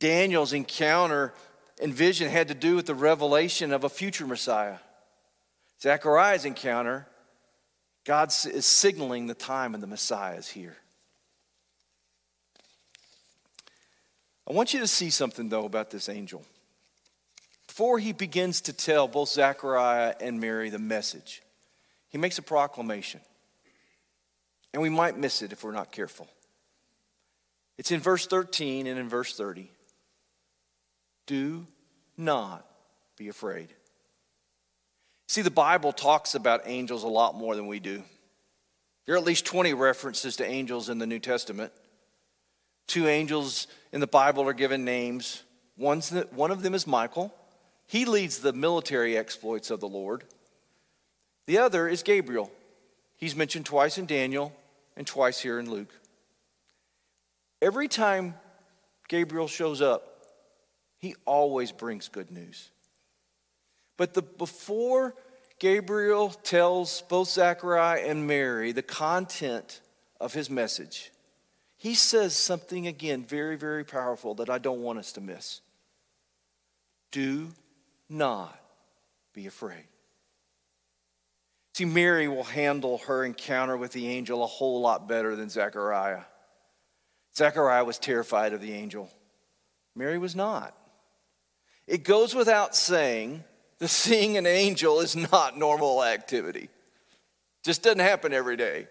Daniel's 0.00 0.52
encounter 0.52 1.32
and 1.80 1.94
vision 1.94 2.30
had 2.30 2.48
to 2.48 2.54
do 2.54 2.76
with 2.76 2.86
the 2.86 2.94
revelation 2.94 3.72
of 3.72 3.84
a 3.84 3.88
future 3.88 4.26
Messiah. 4.26 4.78
Zechariah's 5.80 6.44
encounter, 6.44 7.06
God 8.04 8.28
is 8.28 8.66
signaling 8.66 9.26
the 9.26 9.34
time 9.34 9.74
and 9.74 9.82
the 9.82 9.86
Messiah 9.86 10.36
is 10.36 10.48
here. 10.48 10.76
I 14.48 14.52
want 14.52 14.74
you 14.74 14.80
to 14.80 14.86
see 14.86 15.10
something, 15.10 15.48
though, 15.48 15.64
about 15.64 15.90
this 15.90 16.08
angel. 16.08 16.44
Before 17.66 17.98
he 17.98 18.12
begins 18.12 18.60
to 18.62 18.72
tell 18.72 19.06
both 19.06 19.28
Zechariah 19.28 20.14
and 20.20 20.40
Mary 20.40 20.70
the 20.70 20.78
message, 20.78 21.40
he 22.08 22.18
makes 22.18 22.36
a 22.36 22.42
proclamation. 22.42 23.20
And 24.72 24.82
we 24.82 24.88
might 24.88 25.16
miss 25.16 25.40
it 25.40 25.52
if 25.52 25.64
we're 25.64 25.72
not 25.72 25.92
careful. 25.92 26.28
It's 27.78 27.90
in 27.90 28.00
verse 28.00 28.26
13 28.26 28.86
and 28.86 28.98
in 28.98 29.08
verse 29.08 29.36
30. 29.36 29.70
Do 31.30 31.64
not 32.16 32.66
be 33.16 33.28
afraid. 33.28 33.68
See, 35.28 35.42
the 35.42 35.48
Bible 35.52 35.92
talks 35.92 36.34
about 36.34 36.62
angels 36.64 37.04
a 37.04 37.08
lot 37.08 37.36
more 37.36 37.54
than 37.54 37.68
we 37.68 37.78
do. 37.78 38.02
There 39.06 39.14
are 39.14 39.18
at 39.18 39.22
least 39.22 39.46
20 39.46 39.72
references 39.74 40.34
to 40.38 40.44
angels 40.44 40.88
in 40.88 40.98
the 40.98 41.06
New 41.06 41.20
Testament. 41.20 41.72
Two 42.88 43.06
angels 43.06 43.68
in 43.92 44.00
the 44.00 44.08
Bible 44.08 44.48
are 44.48 44.52
given 44.52 44.84
names. 44.84 45.44
One's 45.76 46.10
the, 46.10 46.26
one 46.32 46.50
of 46.50 46.64
them 46.64 46.74
is 46.74 46.84
Michael. 46.84 47.32
He 47.86 48.06
leads 48.06 48.38
the 48.38 48.52
military 48.52 49.16
exploits 49.16 49.70
of 49.70 49.78
the 49.78 49.86
Lord. 49.86 50.24
The 51.46 51.58
other 51.58 51.86
is 51.86 52.02
Gabriel. 52.02 52.50
He's 53.16 53.36
mentioned 53.36 53.66
twice 53.66 53.98
in 53.98 54.06
Daniel 54.06 54.52
and 54.96 55.06
twice 55.06 55.38
here 55.38 55.60
in 55.60 55.70
Luke. 55.70 55.94
Every 57.62 57.86
time 57.86 58.34
Gabriel 59.06 59.46
shows 59.46 59.80
up, 59.80 60.09
he 61.00 61.14
always 61.24 61.72
brings 61.72 62.08
good 62.08 62.30
news. 62.30 62.70
But 63.96 64.14
the, 64.14 64.22
before 64.22 65.14
Gabriel 65.58 66.28
tells 66.30 67.02
both 67.02 67.28
Zachariah 67.28 68.02
and 68.02 68.26
Mary 68.26 68.72
the 68.72 68.82
content 68.82 69.80
of 70.20 70.34
his 70.34 70.48
message, 70.48 71.10
he 71.76 71.94
says 71.94 72.36
something 72.36 72.86
again 72.86 73.24
very, 73.24 73.56
very 73.56 73.84
powerful 73.84 74.34
that 74.36 74.50
I 74.50 74.58
don't 74.58 74.82
want 74.82 74.98
us 74.98 75.12
to 75.12 75.20
miss. 75.20 75.62
Do 77.10 77.48
not 78.08 78.58
be 79.32 79.46
afraid. 79.46 79.84
See, 81.74 81.86
Mary 81.86 82.28
will 82.28 82.44
handle 82.44 82.98
her 83.06 83.24
encounter 83.24 83.76
with 83.76 83.92
the 83.92 84.08
angel 84.08 84.44
a 84.44 84.46
whole 84.46 84.82
lot 84.82 85.08
better 85.08 85.34
than 85.34 85.48
Zechariah. 85.48 86.22
Zechariah 87.34 87.84
was 87.84 87.98
terrified 87.98 88.52
of 88.52 88.60
the 88.60 88.72
angel, 88.72 89.10
Mary 89.96 90.18
was 90.18 90.36
not. 90.36 90.76
It 91.90 92.04
goes 92.04 92.36
without 92.36 92.76
saying 92.76 93.42
that 93.80 93.88
seeing 93.88 94.36
an 94.38 94.46
angel 94.46 95.00
is 95.00 95.16
not 95.16 95.58
normal 95.58 96.04
activity. 96.04 96.70
Just 97.64 97.82
doesn't 97.82 97.98
happen 97.98 98.32
every 98.32 98.56
day. 98.56 98.86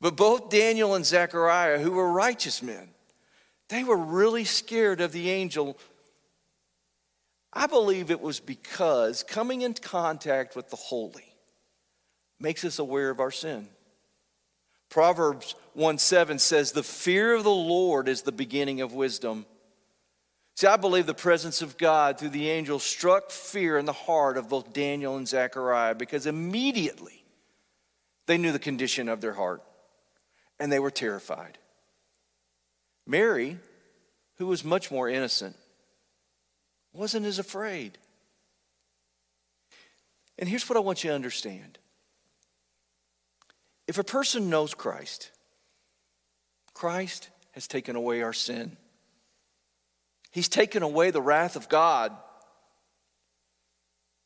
But 0.00 0.16
both 0.16 0.48
Daniel 0.48 0.94
and 0.94 1.04
Zechariah, 1.04 1.78
who 1.78 1.92
were 1.92 2.10
righteous 2.10 2.62
men, 2.62 2.88
they 3.68 3.84
were 3.84 3.98
really 3.98 4.44
scared 4.44 5.02
of 5.02 5.12
the 5.12 5.30
angel. 5.30 5.76
I 7.52 7.66
believe 7.66 8.10
it 8.10 8.20
was 8.20 8.40
because 8.40 9.22
coming 9.22 9.60
in 9.60 9.74
contact 9.74 10.56
with 10.56 10.70
the 10.70 10.76
holy 10.76 11.34
makes 12.40 12.64
us 12.64 12.78
aware 12.78 13.10
of 13.10 13.20
our 13.20 13.30
sin. 13.30 13.68
Proverbs 14.88 15.54
1 15.74 15.98
7 15.98 16.38
says, 16.38 16.72
The 16.72 16.82
fear 16.82 17.34
of 17.34 17.44
the 17.44 17.50
Lord 17.50 18.08
is 18.08 18.22
the 18.22 18.32
beginning 18.32 18.80
of 18.80 18.94
wisdom. 18.94 19.44
See, 20.56 20.68
I 20.68 20.76
believe 20.76 21.06
the 21.06 21.14
presence 21.14 21.62
of 21.62 21.76
God 21.76 22.18
through 22.18 22.28
the 22.28 22.48
angel 22.48 22.78
struck 22.78 23.30
fear 23.30 23.76
in 23.76 23.86
the 23.86 23.92
heart 23.92 24.36
of 24.36 24.48
both 24.48 24.72
Daniel 24.72 25.16
and 25.16 25.26
Zechariah 25.26 25.96
because 25.96 26.26
immediately 26.26 27.24
they 28.26 28.38
knew 28.38 28.52
the 28.52 28.60
condition 28.60 29.08
of 29.08 29.20
their 29.20 29.32
heart 29.32 29.62
and 30.60 30.70
they 30.70 30.78
were 30.78 30.92
terrified. 30.92 31.58
Mary, 33.06 33.58
who 34.36 34.46
was 34.46 34.64
much 34.64 34.90
more 34.92 35.08
innocent, 35.08 35.56
wasn't 36.92 37.26
as 37.26 37.40
afraid. 37.40 37.98
And 40.38 40.48
here's 40.48 40.68
what 40.68 40.76
I 40.76 40.80
want 40.80 41.02
you 41.02 41.10
to 41.10 41.14
understand 41.14 41.78
if 43.86 43.98
a 43.98 44.04
person 44.04 44.48
knows 44.48 44.72
Christ, 44.72 45.30
Christ 46.72 47.28
has 47.52 47.68
taken 47.68 47.96
away 47.96 48.22
our 48.22 48.32
sin. 48.32 48.76
He's 50.34 50.48
taken 50.48 50.82
away 50.82 51.12
the 51.12 51.22
wrath 51.22 51.54
of 51.54 51.68
God. 51.68 52.10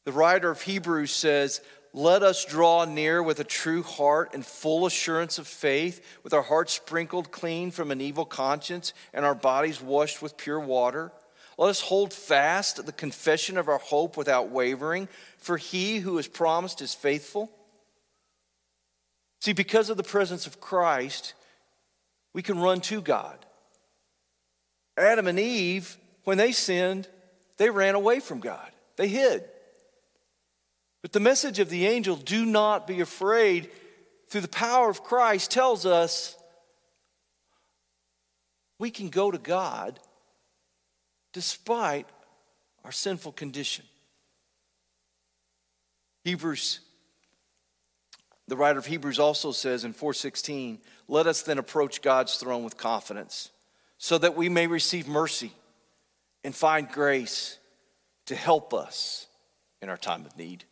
The 0.06 0.12
writer 0.12 0.50
of 0.50 0.62
Hebrews 0.62 1.10
says, 1.10 1.60
Let 1.92 2.22
us 2.22 2.46
draw 2.46 2.86
near 2.86 3.22
with 3.22 3.40
a 3.40 3.44
true 3.44 3.82
heart 3.82 4.30
and 4.32 4.44
full 4.44 4.86
assurance 4.86 5.38
of 5.38 5.46
faith, 5.46 6.02
with 6.24 6.32
our 6.32 6.40
hearts 6.40 6.72
sprinkled 6.72 7.30
clean 7.30 7.70
from 7.70 7.90
an 7.90 8.00
evil 8.00 8.24
conscience 8.24 8.94
and 9.12 9.26
our 9.26 9.34
bodies 9.34 9.82
washed 9.82 10.22
with 10.22 10.38
pure 10.38 10.58
water. 10.58 11.12
Let 11.58 11.68
us 11.68 11.82
hold 11.82 12.14
fast 12.14 12.86
the 12.86 12.90
confession 12.90 13.58
of 13.58 13.68
our 13.68 13.76
hope 13.76 14.16
without 14.16 14.48
wavering, 14.48 15.08
for 15.36 15.58
he 15.58 15.98
who 15.98 16.16
has 16.16 16.26
promised 16.26 16.80
is 16.80 16.94
faithful. 16.94 17.52
See, 19.42 19.52
because 19.52 19.90
of 19.90 19.98
the 19.98 20.02
presence 20.02 20.46
of 20.46 20.58
Christ, 20.58 21.34
we 22.32 22.40
can 22.40 22.58
run 22.58 22.80
to 22.82 23.02
God. 23.02 23.44
Adam 24.98 25.26
and 25.26 25.38
Eve, 25.38 25.96
when 26.24 26.38
they 26.38 26.52
sinned, 26.52 27.08
they 27.56 27.70
ran 27.70 27.94
away 27.94 28.20
from 28.20 28.40
God, 28.40 28.70
they 28.96 29.08
hid. 29.08 29.44
But 31.02 31.12
the 31.12 31.20
message 31.20 31.58
of 31.58 31.70
the 31.70 31.86
angel, 31.86 32.16
do 32.16 32.44
not 32.44 32.86
be 32.86 33.00
afraid, 33.00 33.70
through 34.28 34.42
the 34.42 34.48
power 34.48 34.90
of 34.90 35.04
Christ, 35.04 35.50
tells 35.50 35.86
us 35.86 36.36
we 38.78 38.90
can 38.90 39.08
go 39.08 39.30
to 39.30 39.38
God 39.38 39.98
despite 41.32 42.06
our 42.84 42.92
sinful 42.92 43.32
condition. 43.32 43.84
Hebrews 46.24 46.80
the 48.48 48.56
writer 48.56 48.78
of 48.78 48.86
Hebrews 48.86 49.18
also 49.18 49.52
says 49.52 49.84
in 49.84 49.92
4:16, 49.92 50.82
"Let 51.06 51.26
us 51.26 51.42
then 51.42 51.58
approach 51.58 52.00
God's 52.00 52.36
throne 52.36 52.64
with 52.64 52.78
confidence, 52.78 53.50
so 53.98 54.16
that 54.16 54.36
we 54.36 54.48
may 54.48 54.66
receive 54.66 55.06
mercy 55.06 55.52
and 56.44 56.54
find 56.54 56.90
grace 56.90 57.58
to 58.26 58.34
help 58.34 58.72
us 58.72 59.26
in 59.82 59.88
our 59.88 59.96
time 59.96 60.24
of 60.24 60.36
need." 60.36 60.64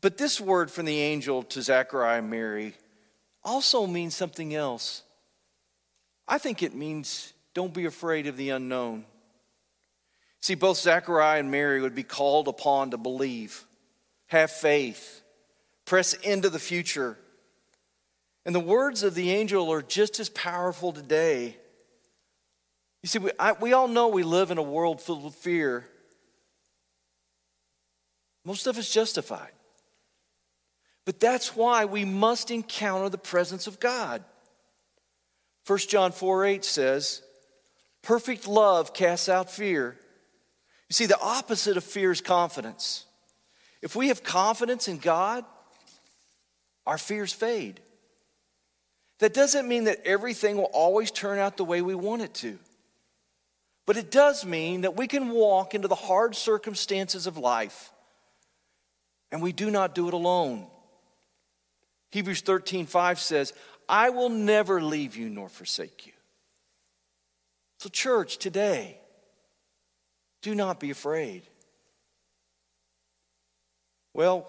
But 0.00 0.18
this 0.18 0.38
word 0.40 0.70
from 0.70 0.84
the 0.84 1.00
angel 1.00 1.42
to 1.44 1.62
Zachariah 1.62 2.18
and 2.18 2.30
Mary 2.30 2.76
also 3.42 3.86
means 3.86 4.14
something 4.14 4.54
else. 4.54 5.02
I 6.28 6.38
think 6.38 6.62
it 6.62 6.74
means 6.74 7.32
don't 7.54 7.72
be 7.72 7.86
afraid 7.86 8.26
of 8.26 8.36
the 8.36 8.50
unknown. 8.50 9.06
See, 10.40 10.54
both 10.54 10.76
Zachariah 10.76 11.40
and 11.40 11.50
Mary 11.50 11.80
would 11.80 11.94
be 11.94 12.02
called 12.02 12.48
upon 12.48 12.90
to 12.90 12.98
believe, 12.98 13.64
have 14.26 14.50
faith, 14.50 15.22
press 15.86 16.12
into 16.12 16.50
the 16.50 16.58
future. 16.58 17.18
And 18.46 18.54
the 18.54 18.60
words 18.60 19.02
of 19.02 19.14
the 19.14 19.30
angel 19.30 19.72
are 19.72 19.82
just 19.82 20.20
as 20.20 20.28
powerful 20.28 20.92
today. 20.92 21.56
You 23.02 23.08
see, 23.08 23.18
we, 23.18 23.30
I, 23.38 23.52
we 23.52 23.72
all 23.72 23.88
know 23.88 24.08
we 24.08 24.22
live 24.22 24.50
in 24.50 24.58
a 24.58 24.62
world 24.62 25.00
filled 25.00 25.24
with 25.24 25.34
fear. 25.34 25.86
Most 28.44 28.66
of 28.66 28.78
it's 28.78 28.92
justified. 28.92 29.52
But 31.06 31.20
that's 31.20 31.54
why 31.54 31.84
we 31.84 32.04
must 32.04 32.50
encounter 32.50 33.08
the 33.08 33.18
presence 33.18 33.66
of 33.66 33.80
God. 33.80 34.24
1 35.66 35.78
John 35.80 36.12
4 36.12 36.44
8 36.44 36.64
says, 36.64 37.22
Perfect 38.02 38.46
love 38.46 38.92
casts 38.92 39.28
out 39.28 39.50
fear. 39.50 39.96
You 40.88 40.94
see, 40.94 41.06
the 41.06 41.20
opposite 41.20 41.76
of 41.76 41.84
fear 41.84 42.10
is 42.10 42.20
confidence. 42.20 43.06
If 43.80 43.96
we 43.96 44.08
have 44.08 44.22
confidence 44.22 44.88
in 44.88 44.98
God, 44.98 45.44
our 46.86 46.98
fears 46.98 47.32
fade. 47.32 47.80
That 49.20 49.34
doesn't 49.34 49.68
mean 49.68 49.84
that 49.84 50.04
everything 50.04 50.56
will 50.56 50.64
always 50.64 51.10
turn 51.10 51.38
out 51.38 51.56
the 51.56 51.64
way 51.64 51.82
we 51.82 51.94
want 51.94 52.22
it 52.22 52.34
to. 52.34 52.58
But 53.86 53.96
it 53.96 54.10
does 54.10 54.44
mean 54.44 54.82
that 54.82 54.96
we 54.96 55.06
can 55.06 55.30
walk 55.30 55.74
into 55.74 55.88
the 55.88 55.94
hard 55.94 56.34
circumstances 56.34 57.26
of 57.26 57.36
life 57.36 57.92
and 59.30 59.42
we 59.42 59.52
do 59.52 59.70
not 59.70 59.94
do 59.94 60.08
it 60.08 60.14
alone. 60.14 60.66
Hebrews 62.12 62.40
13, 62.40 62.86
5 62.86 63.18
says, 63.18 63.52
I 63.88 64.10
will 64.10 64.28
never 64.28 64.80
leave 64.80 65.16
you 65.16 65.28
nor 65.28 65.48
forsake 65.48 66.06
you. 66.06 66.12
So, 67.78 67.88
church, 67.88 68.38
today, 68.38 68.98
do 70.40 70.54
not 70.54 70.80
be 70.80 70.90
afraid. 70.90 71.42
Well, 74.14 74.48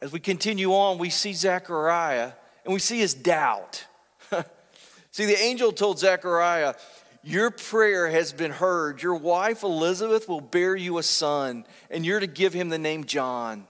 as 0.00 0.12
we 0.12 0.20
continue 0.20 0.72
on, 0.72 0.98
we 0.98 1.10
see 1.10 1.32
Zechariah 1.32 2.32
and 2.64 2.72
we 2.72 2.80
see 2.80 2.98
his 2.98 3.14
doubt. 3.14 3.84
see, 5.10 5.26
the 5.26 5.38
angel 5.38 5.72
told 5.72 5.98
Zechariah, 5.98 6.74
Your 7.22 7.50
prayer 7.50 8.08
has 8.08 8.32
been 8.32 8.50
heard. 8.50 9.02
Your 9.02 9.14
wife 9.14 9.62
Elizabeth 9.62 10.28
will 10.28 10.40
bear 10.40 10.74
you 10.74 10.98
a 10.98 11.02
son, 11.02 11.66
and 11.90 12.04
you're 12.04 12.20
to 12.20 12.26
give 12.26 12.52
him 12.52 12.68
the 12.68 12.78
name 12.78 13.04
John. 13.04 13.66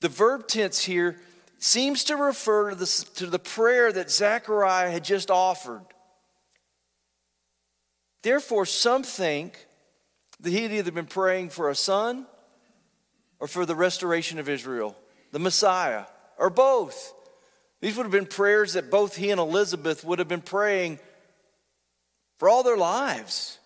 The 0.00 0.08
verb 0.08 0.48
tense 0.48 0.84
here 0.84 1.18
seems 1.58 2.04
to 2.04 2.16
refer 2.16 2.70
to 2.70 2.76
the, 2.76 3.06
to 3.16 3.26
the 3.26 3.38
prayer 3.38 3.90
that 3.90 4.10
Zechariah 4.10 4.90
had 4.90 5.04
just 5.04 5.30
offered. 5.30 5.84
Therefore, 8.22 8.66
some 8.66 9.02
think 9.02 9.66
that 10.40 10.50
he 10.50 10.62
had 10.62 10.72
either 10.72 10.92
been 10.92 11.06
praying 11.06 11.50
for 11.50 11.70
a 11.70 11.74
son 11.74 12.26
or 13.38 13.46
for 13.46 13.66
the 13.66 13.74
restoration 13.74 14.38
of 14.38 14.48
Israel, 14.48 14.96
the 15.32 15.38
Messiah, 15.38 16.04
or 16.38 16.50
both. 16.50 17.12
These 17.84 17.98
would 17.98 18.04
have 18.04 18.12
been 18.12 18.24
prayers 18.24 18.72
that 18.72 18.90
both 18.90 19.14
he 19.14 19.30
and 19.30 19.38
Elizabeth 19.38 20.04
would 20.04 20.18
have 20.18 20.26
been 20.26 20.40
praying 20.40 20.98
for 22.38 22.48
all 22.48 22.62
their 22.62 22.78
lives. 22.78 23.58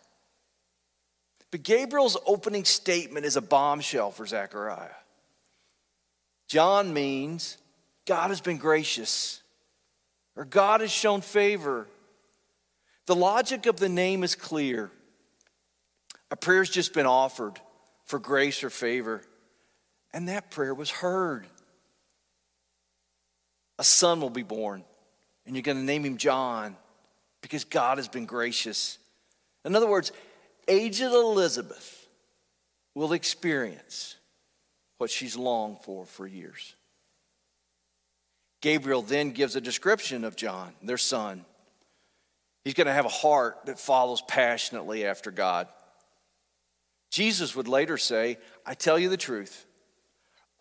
But 1.52 1.62
Gabriel's 1.62 2.16
opening 2.26 2.64
statement 2.64 3.26
is 3.26 3.37
a 3.37 3.40
bombshell 3.40 4.10
for 4.10 4.26
Zechariah. 4.26 4.88
John 6.48 6.92
means 6.92 7.58
God 8.06 8.30
has 8.30 8.40
been 8.40 8.56
gracious, 8.56 9.40
or 10.34 10.44
God 10.44 10.80
has 10.80 10.90
shown 10.90 11.20
favor. 11.20 11.87
The 13.06 13.14
logic 13.14 13.66
of 13.66 13.76
the 13.76 13.88
name 13.88 14.25
is 14.25 14.34
clear. 14.34 14.90
A 16.32 16.37
prayer's 16.37 16.70
just 16.70 16.92
been 16.92 17.06
offered 17.06 17.60
for 18.04 18.18
grace 18.18 18.64
or 18.64 18.70
favor, 18.70 19.22
and 20.12 20.28
that 20.28 20.50
prayer 20.50 20.75
was 20.75 20.90
heard. 20.90 21.46
A 23.78 23.85
son 23.85 24.20
will 24.20 24.30
be 24.30 24.42
born, 24.42 24.85
and 25.47 25.54
you're 25.54 25.62
going 25.62 25.78
to 25.78 25.85
name 25.85 26.04
him 26.04 26.16
John 26.16 26.76
because 27.40 27.64
God 27.64 27.99
has 27.99 28.08
been 28.08 28.26
gracious. 28.26 28.99
In 29.64 29.76
other 29.76 29.88
words, 29.88 30.12
aged 30.66 31.02
Elizabeth 31.02 32.08
will 32.94 33.12
experience 33.12 34.16
what 34.99 35.11
she's 35.11 35.37
longed 35.37 35.78
for 35.82 36.04
for 36.04 36.26
years. 36.26 36.75
Gabriel 38.61 39.02
then 39.02 39.30
gives 39.30 39.54
a 39.54 39.61
description 39.61 40.25
of 40.25 40.35
John, 40.35 40.73
their 40.82 40.99
son. 40.99 41.44
He's 42.64 42.75
going 42.75 42.88
to 42.88 42.92
have 42.92 43.06
a 43.06 43.11
heart 43.11 43.61
that 43.66 43.78
follows 43.78 44.20
passionately 44.23 45.06
after 45.06 45.30
God. 45.30 45.68
Jesus 47.11 47.54
would 47.54 47.68
later 47.68 47.97
say, 47.97 48.38
I 48.66 48.75
tell 48.75 48.99
you 48.99 49.08
the 49.08 49.16
truth. 49.16 49.64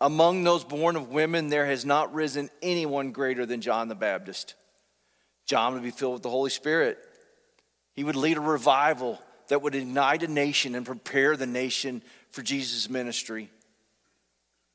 Among 0.00 0.44
those 0.44 0.64
born 0.64 0.96
of 0.96 1.08
women, 1.08 1.48
there 1.48 1.66
has 1.66 1.84
not 1.84 2.14
risen 2.14 2.50
anyone 2.62 3.10
greater 3.10 3.44
than 3.46 3.60
John 3.60 3.88
the 3.88 3.94
Baptist. 3.94 4.54
John 5.44 5.74
would 5.74 5.82
be 5.82 5.90
filled 5.90 6.14
with 6.14 6.22
the 6.22 6.30
Holy 6.30 6.50
Spirit. 6.50 6.98
He 7.94 8.04
would 8.04 8.16
lead 8.16 8.36
a 8.36 8.40
revival 8.40 9.20
that 9.48 9.62
would 9.62 9.74
ignite 9.74 10.22
a 10.22 10.28
nation 10.28 10.74
and 10.74 10.86
prepare 10.86 11.36
the 11.36 11.46
nation 11.46 12.02
for 12.30 12.42
Jesus' 12.42 12.88
ministry. 12.88 13.50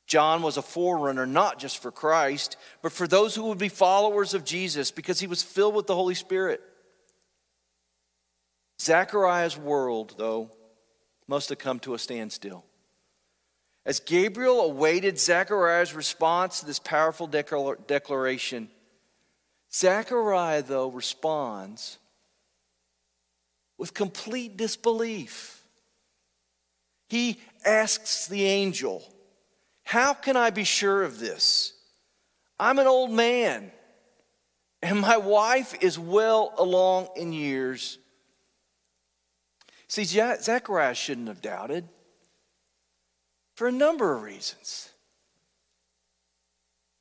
John 0.06 0.42
was 0.42 0.58
a 0.58 0.62
forerunner 0.62 1.24
not 1.24 1.58
just 1.58 1.78
for 1.78 1.90
Christ, 1.90 2.56
but 2.82 2.92
for 2.92 3.06
those 3.06 3.34
who 3.34 3.44
would 3.44 3.58
be 3.58 3.70
followers 3.70 4.34
of 4.34 4.44
Jesus 4.44 4.90
because 4.90 5.20
he 5.20 5.26
was 5.26 5.42
filled 5.42 5.74
with 5.74 5.86
the 5.86 5.94
Holy 5.94 6.14
Spirit. 6.14 6.60
Zechariah's 8.80 9.56
world, 9.56 10.14
though, 10.18 10.50
must 11.26 11.48
have 11.48 11.58
come 11.58 11.78
to 11.80 11.94
a 11.94 11.98
standstill. 11.98 12.64
As 13.86 14.00
Gabriel 14.00 14.60
awaited 14.60 15.18
Zechariah's 15.18 15.94
response 15.94 16.60
to 16.60 16.66
this 16.66 16.78
powerful 16.78 17.26
declaration, 17.26 18.70
Zechariah, 19.72 20.62
though, 20.62 20.88
responds 20.88 21.98
with 23.76 23.92
complete 23.92 24.56
disbelief. 24.56 25.62
He 27.08 27.38
asks 27.64 28.26
the 28.26 28.44
angel, 28.44 29.02
how 29.82 30.14
can 30.14 30.36
I 30.36 30.50
be 30.50 30.64
sure 30.64 31.02
of 31.02 31.18
this? 31.18 31.74
I'm 32.58 32.78
an 32.78 32.86
old 32.86 33.10
man, 33.10 33.70
and 34.80 35.00
my 35.00 35.18
wife 35.18 35.76
is 35.82 35.98
well 35.98 36.54
along 36.56 37.08
in 37.16 37.32
years. 37.32 37.98
See, 39.88 40.04
Zechariah 40.04 40.94
shouldn't 40.94 41.28
have 41.28 41.42
doubted 41.42 41.88
for 43.54 43.68
a 43.68 43.72
number 43.72 44.14
of 44.14 44.22
reasons. 44.22 44.90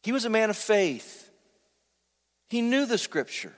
He 0.03 0.11
was 0.11 0.25
a 0.25 0.29
man 0.29 0.49
of 0.49 0.57
faith, 0.57 1.29
he 2.49 2.61
knew 2.61 2.85
the 2.85 2.97
scripture. 2.97 3.53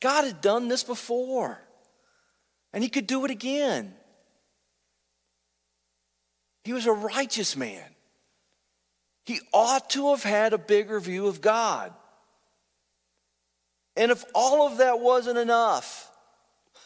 God 0.00 0.24
had 0.24 0.40
done 0.40 0.66
this 0.66 0.82
before, 0.82 1.60
and 2.72 2.82
he 2.82 2.90
could 2.90 3.06
do 3.06 3.24
it 3.24 3.30
again. 3.30 3.94
He 6.64 6.72
was 6.72 6.86
a 6.86 6.92
righteous 6.92 7.56
man. 7.56 7.84
He 9.24 9.40
ought 9.52 9.90
to 9.90 10.10
have 10.10 10.24
had 10.24 10.52
a 10.52 10.58
bigger 10.58 10.98
view 10.98 11.28
of 11.28 11.40
God. 11.40 11.92
And 13.96 14.10
if 14.10 14.24
all 14.34 14.66
of 14.66 14.78
that 14.78 14.98
wasn't 15.00 15.38
enough, 15.38 16.10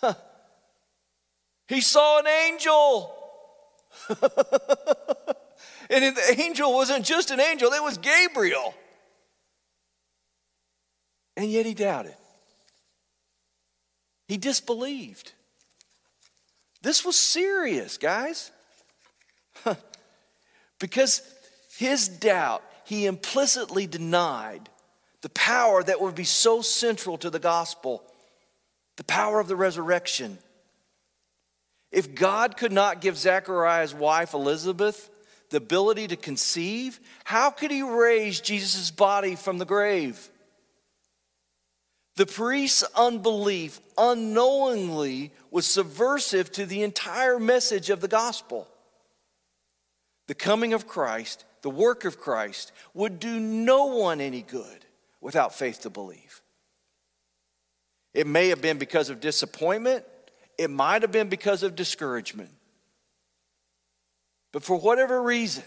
he 1.68 1.80
saw 1.80 2.18
an 2.18 2.26
angel. 2.26 3.14
and 5.90 6.16
the 6.16 6.36
angel 6.38 6.72
wasn't 6.72 7.04
just 7.04 7.30
an 7.30 7.40
angel, 7.40 7.72
it 7.72 7.82
was 7.82 7.98
Gabriel. 7.98 8.74
And 11.36 11.50
yet 11.50 11.66
he 11.66 11.74
doubted. 11.74 12.14
He 14.28 14.38
disbelieved. 14.38 15.32
This 16.82 17.04
was 17.04 17.16
serious, 17.16 17.98
guys. 17.98 18.50
because 20.78 21.22
his 21.76 22.08
doubt, 22.08 22.62
he 22.84 23.06
implicitly 23.06 23.86
denied 23.86 24.68
the 25.22 25.28
power 25.30 25.82
that 25.82 26.00
would 26.00 26.14
be 26.14 26.24
so 26.24 26.62
central 26.62 27.18
to 27.18 27.30
the 27.30 27.38
gospel 27.38 28.02
the 28.96 29.04
power 29.04 29.40
of 29.40 29.48
the 29.48 29.56
resurrection. 29.56 30.38
If 31.92 32.14
God 32.14 32.56
could 32.56 32.72
not 32.72 33.00
give 33.00 33.16
Zechariah's 33.16 33.94
wife 33.94 34.34
Elizabeth 34.34 35.10
the 35.50 35.58
ability 35.58 36.08
to 36.08 36.16
conceive, 36.16 36.98
how 37.24 37.50
could 37.50 37.70
he 37.70 37.82
raise 37.82 38.40
Jesus' 38.40 38.90
body 38.90 39.36
from 39.36 39.58
the 39.58 39.64
grave? 39.64 40.30
The 42.16 42.26
priest's 42.26 42.82
unbelief 42.96 43.78
unknowingly 43.96 45.32
was 45.50 45.66
subversive 45.66 46.50
to 46.52 46.66
the 46.66 46.82
entire 46.82 47.38
message 47.38 47.90
of 47.90 48.00
the 48.00 48.08
gospel. 48.08 48.66
The 50.26 50.34
coming 50.34 50.72
of 50.72 50.88
Christ, 50.88 51.44
the 51.62 51.70
work 51.70 52.04
of 52.04 52.18
Christ, 52.18 52.72
would 52.94 53.20
do 53.20 53.38
no 53.38 53.86
one 53.86 54.20
any 54.20 54.42
good 54.42 54.86
without 55.20 55.54
faith 55.54 55.82
to 55.82 55.90
believe. 55.90 56.42
It 58.14 58.26
may 58.26 58.48
have 58.48 58.62
been 58.62 58.78
because 58.78 59.10
of 59.10 59.20
disappointment, 59.20 60.04
it 60.58 60.70
might 60.70 61.02
have 61.02 61.12
been 61.12 61.28
because 61.28 61.62
of 61.62 61.76
discouragement. 61.76 62.50
But 64.52 64.62
for 64.62 64.78
whatever 64.78 65.22
reason, 65.22 65.64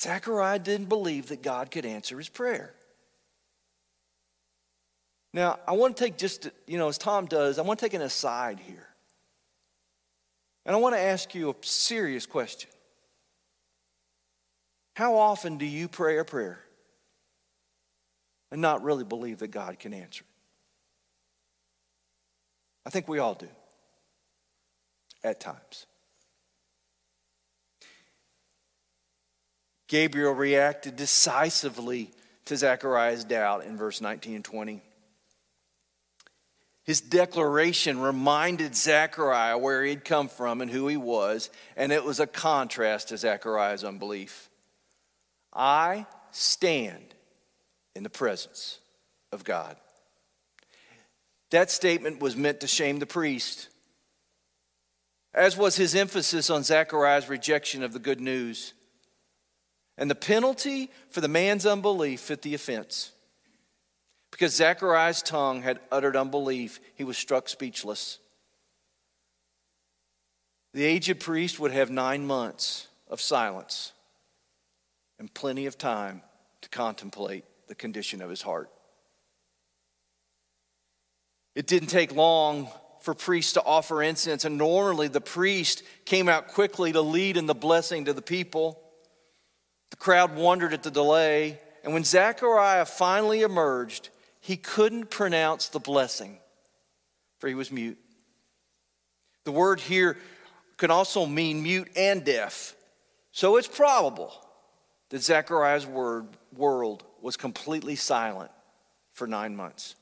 Zechariah 0.00 0.58
didn't 0.58 0.88
believe 0.88 1.28
that 1.28 1.42
God 1.42 1.70
could 1.70 1.86
answer 1.86 2.18
his 2.18 2.28
prayer. 2.28 2.74
Now, 5.32 5.58
I 5.66 5.72
want 5.72 5.96
to 5.96 6.04
take 6.04 6.18
just, 6.18 6.50
you 6.66 6.78
know, 6.78 6.88
as 6.88 6.98
Tom 6.98 7.26
does, 7.26 7.58
I 7.58 7.62
want 7.62 7.78
to 7.78 7.86
take 7.86 7.94
an 7.94 8.02
aside 8.02 8.60
here. 8.60 8.88
And 10.66 10.76
I 10.76 10.78
want 10.78 10.94
to 10.94 11.00
ask 11.00 11.34
you 11.34 11.50
a 11.50 11.54
serious 11.62 12.26
question. 12.26 12.70
How 14.94 15.16
often 15.16 15.56
do 15.56 15.64
you 15.64 15.88
pray 15.88 16.18
a 16.18 16.24
prayer 16.24 16.60
and 18.50 18.60
not 18.60 18.82
really 18.82 19.04
believe 19.04 19.38
that 19.38 19.48
God 19.48 19.78
can 19.78 19.94
answer? 19.94 20.24
I 22.84 22.90
think 22.90 23.08
we 23.08 23.18
all 23.18 23.34
do 23.34 23.48
at 25.22 25.40
times. 25.40 25.86
Gabriel 29.88 30.32
reacted 30.32 30.96
decisively 30.96 32.10
to 32.46 32.56
Zechariah's 32.56 33.24
doubt 33.24 33.64
in 33.64 33.76
verse 33.76 34.00
19 34.00 34.36
and 34.36 34.44
20. 34.44 34.80
His 36.84 37.00
declaration 37.00 38.00
reminded 38.00 38.74
Zechariah 38.74 39.56
where 39.56 39.84
he'd 39.84 40.04
come 40.04 40.28
from 40.28 40.60
and 40.60 40.70
who 40.70 40.88
he 40.88 40.96
was, 40.96 41.50
and 41.76 41.92
it 41.92 42.04
was 42.04 42.18
a 42.18 42.26
contrast 42.26 43.08
to 43.08 43.18
Zechariah's 43.18 43.84
unbelief. 43.84 44.50
I 45.52 46.06
stand 46.32 47.14
in 47.94 48.02
the 48.02 48.10
presence 48.10 48.78
of 49.30 49.44
God. 49.44 49.76
That 51.52 51.70
statement 51.70 52.20
was 52.20 52.34
meant 52.34 52.60
to 52.60 52.66
shame 52.66 52.98
the 52.98 53.04
priest, 53.04 53.68
as 55.34 55.54
was 55.54 55.76
his 55.76 55.94
emphasis 55.94 56.48
on 56.48 56.64
Zechariah's 56.64 57.28
rejection 57.28 57.82
of 57.82 57.92
the 57.92 57.98
good 57.98 58.22
news. 58.22 58.72
And 59.98 60.10
the 60.10 60.14
penalty 60.14 60.90
for 61.10 61.20
the 61.20 61.28
man's 61.28 61.66
unbelief 61.66 62.20
fit 62.20 62.40
the 62.40 62.54
offense. 62.54 63.12
Because 64.30 64.56
Zechariah's 64.56 65.20
tongue 65.20 65.60
had 65.60 65.78
uttered 65.90 66.16
unbelief, 66.16 66.80
he 66.94 67.04
was 67.04 67.18
struck 67.18 67.50
speechless. 67.50 68.18
The 70.72 70.84
aged 70.84 71.20
priest 71.20 71.60
would 71.60 71.72
have 71.72 71.90
nine 71.90 72.26
months 72.26 72.88
of 73.10 73.20
silence 73.20 73.92
and 75.18 75.32
plenty 75.34 75.66
of 75.66 75.76
time 75.76 76.22
to 76.62 76.70
contemplate 76.70 77.44
the 77.68 77.74
condition 77.74 78.22
of 78.22 78.30
his 78.30 78.40
heart. 78.40 78.70
It 81.54 81.66
didn't 81.66 81.88
take 81.88 82.14
long 82.14 82.68
for 83.00 83.14
priests 83.14 83.54
to 83.54 83.62
offer 83.62 84.02
incense, 84.02 84.44
and 84.44 84.56
normally 84.56 85.08
the 85.08 85.20
priest 85.20 85.82
came 86.04 86.28
out 86.28 86.48
quickly 86.48 86.92
to 86.92 87.00
lead 87.00 87.36
in 87.36 87.46
the 87.46 87.54
blessing 87.54 88.04
to 88.04 88.12
the 88.12 88.22
people. 88.22 88.80
The 89.90 89.96
crowd 89.96 90.36
wondered 90.36 90.72
at 90.72 90.82
the 90.82 90.90
delay, 90.90 91.60
and 91.84 91.92
when 91.92 92.04
Zechariah 92.04 92.86
finally 92.86 93.42
emerged, 93.42 94.08
he 94.40 94.56
couldn't 94.56 95.10
pronounce 95.10 95.68
the 95.68 95.80
blessing, 95.80 96.38
for 97.38 97.48
he 97.48 97.54
was 97.54 97.70
mute. 97.70 97.98
The 99.44 99.52
word 99.52 99.80
here 99.80 100.16
can 100.76 100.90
also 100.90 101.26
mean 101.26 101.62
mute 101.62 101.90
and 101.96 102.24
deaf. 102.24 102.74
So 103.32 103.56
it's 103.56 103.68
probable 103.68 104.32
that 105.10 105.22
Zechariah's 105.22 105.86
word, 105.86 106.26
world 106.56 107.04
was 107.20 107.36
completely 107.36 107.96
silent 107.96 108.50
for 109.12 109.26
nine 109.26 109.54
months. 109.54 109.96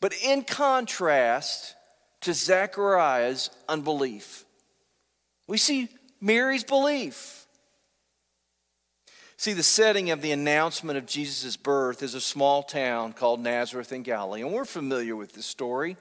But 0.00 0.14
in 0.22 0.42
contrast 0.42 1.74
to 2.22 2.32
Zechariah's 2.32 3.50
unbelief, 3.68 4.44
we 5.46 5.58
see 5.58 5.88
Mary's 6.20 6.64
belief. 6.64 7.46
See, 9.38 9.52
the 9.52 9.62
setting 9.62 10.10
of 10.10 10.22
the 10.22 10.32
announcement 10.32 10.98
of 10.98 11.06
Jesus' 11.06 11.56
birth 11.56 12.02
is 12.02 12.14
a 12.14 12.20
small 12.20 12.62
town 12.62 13.12
called 13.12 13.40
Nazareth 13.40 13.92
in 13.92 14.02
Galilee, 14.02 14.40
and 14.40 14.52
we're 14.52 14.64
familiar 14.64 15.14
with 15.14 15.34
this 15.34 15.46
story. 15.46 15.96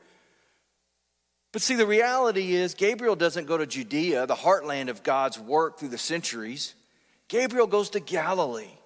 But 1.51 1.61
see, 1.61 1.75
the 1.75 1.87
reality 1.87 2.53
is, 2.55 2.73
Gabriel 2.73 3.15
doesn't 3.15 3.47
go 3.47 3.57
to 3.57 3.65
Judea, 3.65 4.25
the 4.25 4.35
heartland 4.35 4.89
of 4.89 5.03
God's 5.03 5.39
work 5.39 5.77
through 5.77 5.89
the 5.89 5.97
centuries. 5.97 6.75
Gabriel 7.27 7.67
goes 7.67 7.89
to 7.91 7.99
Galilee, 7.99 8.77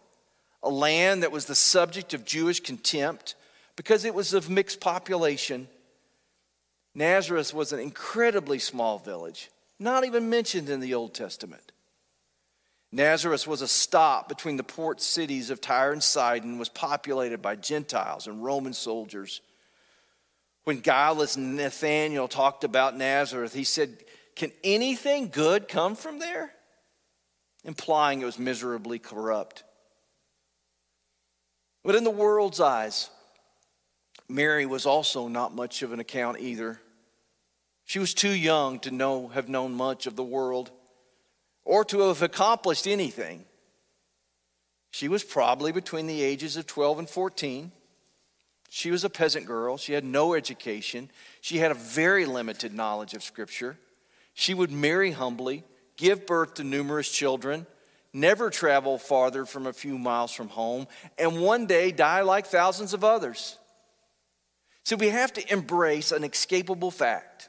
a 0.63 0.69
land 0.69 1.23
that 1.23 1.31
was 1.31 1.45
the 1.45 1.55
subject 1.55 2.13
of 2.13 2.25
Jewish 2.25 2.59
contempt 2.59 3.35
because 3.79 4.03
it 4.03 4.13
was 4.13 4.33
of 4.33 4.49
mixed 4.49 4.81
population. 4.81 5.65
Nazareth 6.93 7.53
was 7.53 7.71
an 7.71 7.79
incredibly 7.79 8.59
small 8.59 8.99
village, 8.99 9.49
not 9.79 10.03
even 10.03 10.29
mentioned 10.29 10.67
in 10.67 10.81
the 10.81 10.95
Old 10.95 11.13
Testament. 11.13 11.71
Nazareth 12.91 13.47
was 13.47 13.61
a 13.61 13.69
stop 13.69 14.27
between 14.27 14.57
the 14.57 14.65
port 14.65 15.01
cities 15.01 15.49
of 15.49 15.61
Tyre 15.61 15.93
and 15.93 16.03
Sidon, 16.03 16.59
was 16.59 16.67
populated 16.67 17.41
by 17.41 17.55
Gentiles 17.55 18.27
and 18.27 18.43
Roman 18.43 18.73
soldiers. 18.73 19.39
When 20.65 20.81
guileless 20.81 21.37
Nathanael 21.37 22.27
talked 22.27 22.65
about 22.65 22.97
Nazareth, 22.97 23.53
he 23.53 23.63
said, 23.63 24.03
Can 24.35 24.51
anything 24.61 25.29
good 25.29 25.69
come 25.69 25.95
from 25.95 26.19
there? 26.19 26.51
Implying 27.63 28.23
it 28.23 28.25
was 28.25 28.37
miserably 28.37 28.99
corrupt. 28.99 29.63
But 31.85 31.95
in 31.95 32.03
the 32.03 32.09
world's 32.09 32.59
eyes, 32.59 33.09
Mary 34.29 34.65
was 34.65 34.85
also 34.85 35.27
not 35.27 35.55
much 35.55 35.81
of 35.81 35.91
an 35.91 35.99
account 35.99 36.39
either. 36.39 36.79
She 37.85 37.99
was 37.99 38.13
too 38.13 38.29
young 38.31 38.79
to 38.81 38.91
know, 38.91 39.29
have 39.29 39.49
known 39.49 39.73
much 39.73 40.05
of 40.05 40.15
the 40.15 40.23
world 40.23 40.71
or 41.65 41.83
to 41.85 41.99
have 42.07 42.21
accomplished 42.21 42.87
anything. 42.87 43.45
She 44.91 45.07
was 45.07 45.23
probably 45.23 45.71
between 45.71 46.07
the 46.07 46.21
ages 46.23 46.57
of 46.57 46.65
12 46.65 46.99
and 46.99 47.09
14. 47.09 47.71
She 48.69 48.91
was 48.91 49.03
a 49.03 49.09
peasant 49.09 49.45
girl. 49.45 49.77
She 49.77 49.93
had 49.93 50.03
no 50.03 50.33
education. 50.33 51.11
She 51.41 51.57
had 51.57 51.71
a 51.71 51.75
very 51.75 52.25
limited 52.25 52.73
knowledge 52.73 53.13
of 53.13 53.23
Scripture. 53.23 53.77
She 54.33 54.53
would 54.53 54.71
marry 54.71 55.11
humbly, 55.11 55.63
give 55.95 56.25
birth 56.25 56.55
to 56.55 56.63
numerous 56.63 57.11
children, 57.11 57.67
never 58.13 58.49
travel 58.49 58.97
farther 58.97 59.45
from 59.45 59.67
a 59.67 59.73
few 59.73 59.99
miles 59.99 60.31
from 60.31 60.49
home, 60.49 60.87
and 61.17 61.41
one 61.41 61.67
day 61.67 61.91
die 61.91 62.21
like 62.21 62.47
thousands 62.47 62.93
of 62.93 63.03
others. 63.03 63.58
So 64.89 64.95
we 64.95 65.09
have 65.09 65.31
to 65.33 65.53
embrace 65.53 66.11
an 66.11 66.23
escapable 66.23 66.91
fact. 66.91 67.47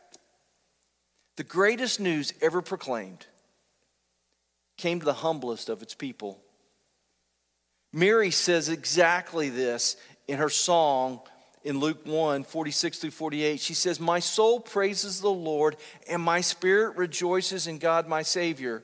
The 1.38 1.42
greatest 1.42 1.98
news 1.98 2.35
ever 2.42 2.61
proclaimed 2.61 3.24
came 4.76 4.98
to 4.98 5.07
the 5.07 5.14
humblest 5.14 5.70
of 5.70 5.81
its 5.81 5.94
people. 5.94 6.38
Mary 7.94 8.31
says 8.31 8.68
exactly 8.68 9.48
this 9.48 9.96
in 10.29 10.37
her 10.37 10.50
song 10.50 11.20
in 11.64 11.81
Luke 11.81 12.00
1 12.05 12.44
46 12.44 12.98
through 12.98 13.11
48. 13.11 13.59
She 13.59 13.72
says, 13.72 13.98
My 13.98 14.18
soul 14.18 14.61
praises 14.61 15.22
the 15.22 15.31
Lord, 15.31 15.76
and 16.11 16.20
my 16.20 16.42
spirit 16.42 16.98
rejoices 16.98 17.66
in 17.66 17.79
God 17.79 18.07
my 18.07 18.20
Savior, 18.20 18.83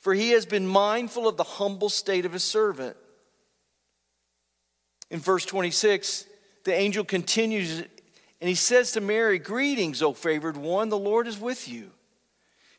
for 0.00 0.14
he 0.14 0.30
has 0.30 0.46
been 0.46 0.66
mindful 0.66 1.28
of 1.28 1.36
the 1.36 1.44
humble 1.44 1.90
state 1.90 2.24
of 2.24 2.32
his 2.32 2.42
servant. 2.42 2.96
In 5.10 5.20
verse 5.20 5.44
26, 5.44 6.24
the 6.64 6.74
angel 6.74 7.04
continues 7.04 7.84
and 8.42 8.48
he 8.48 8.56
says 8.56 8.90
to 8.92 9.00
Mary, 9.00 9.38
Greetings, 9.38 10.02
O 10.02 10.12
favored 10.12 10.56
one, 10.56 10.88
the 10.88 10.98
Lord 10.98 11.28
is 11.28 11.38
with 11.38 11.68
you. 11.68 11.92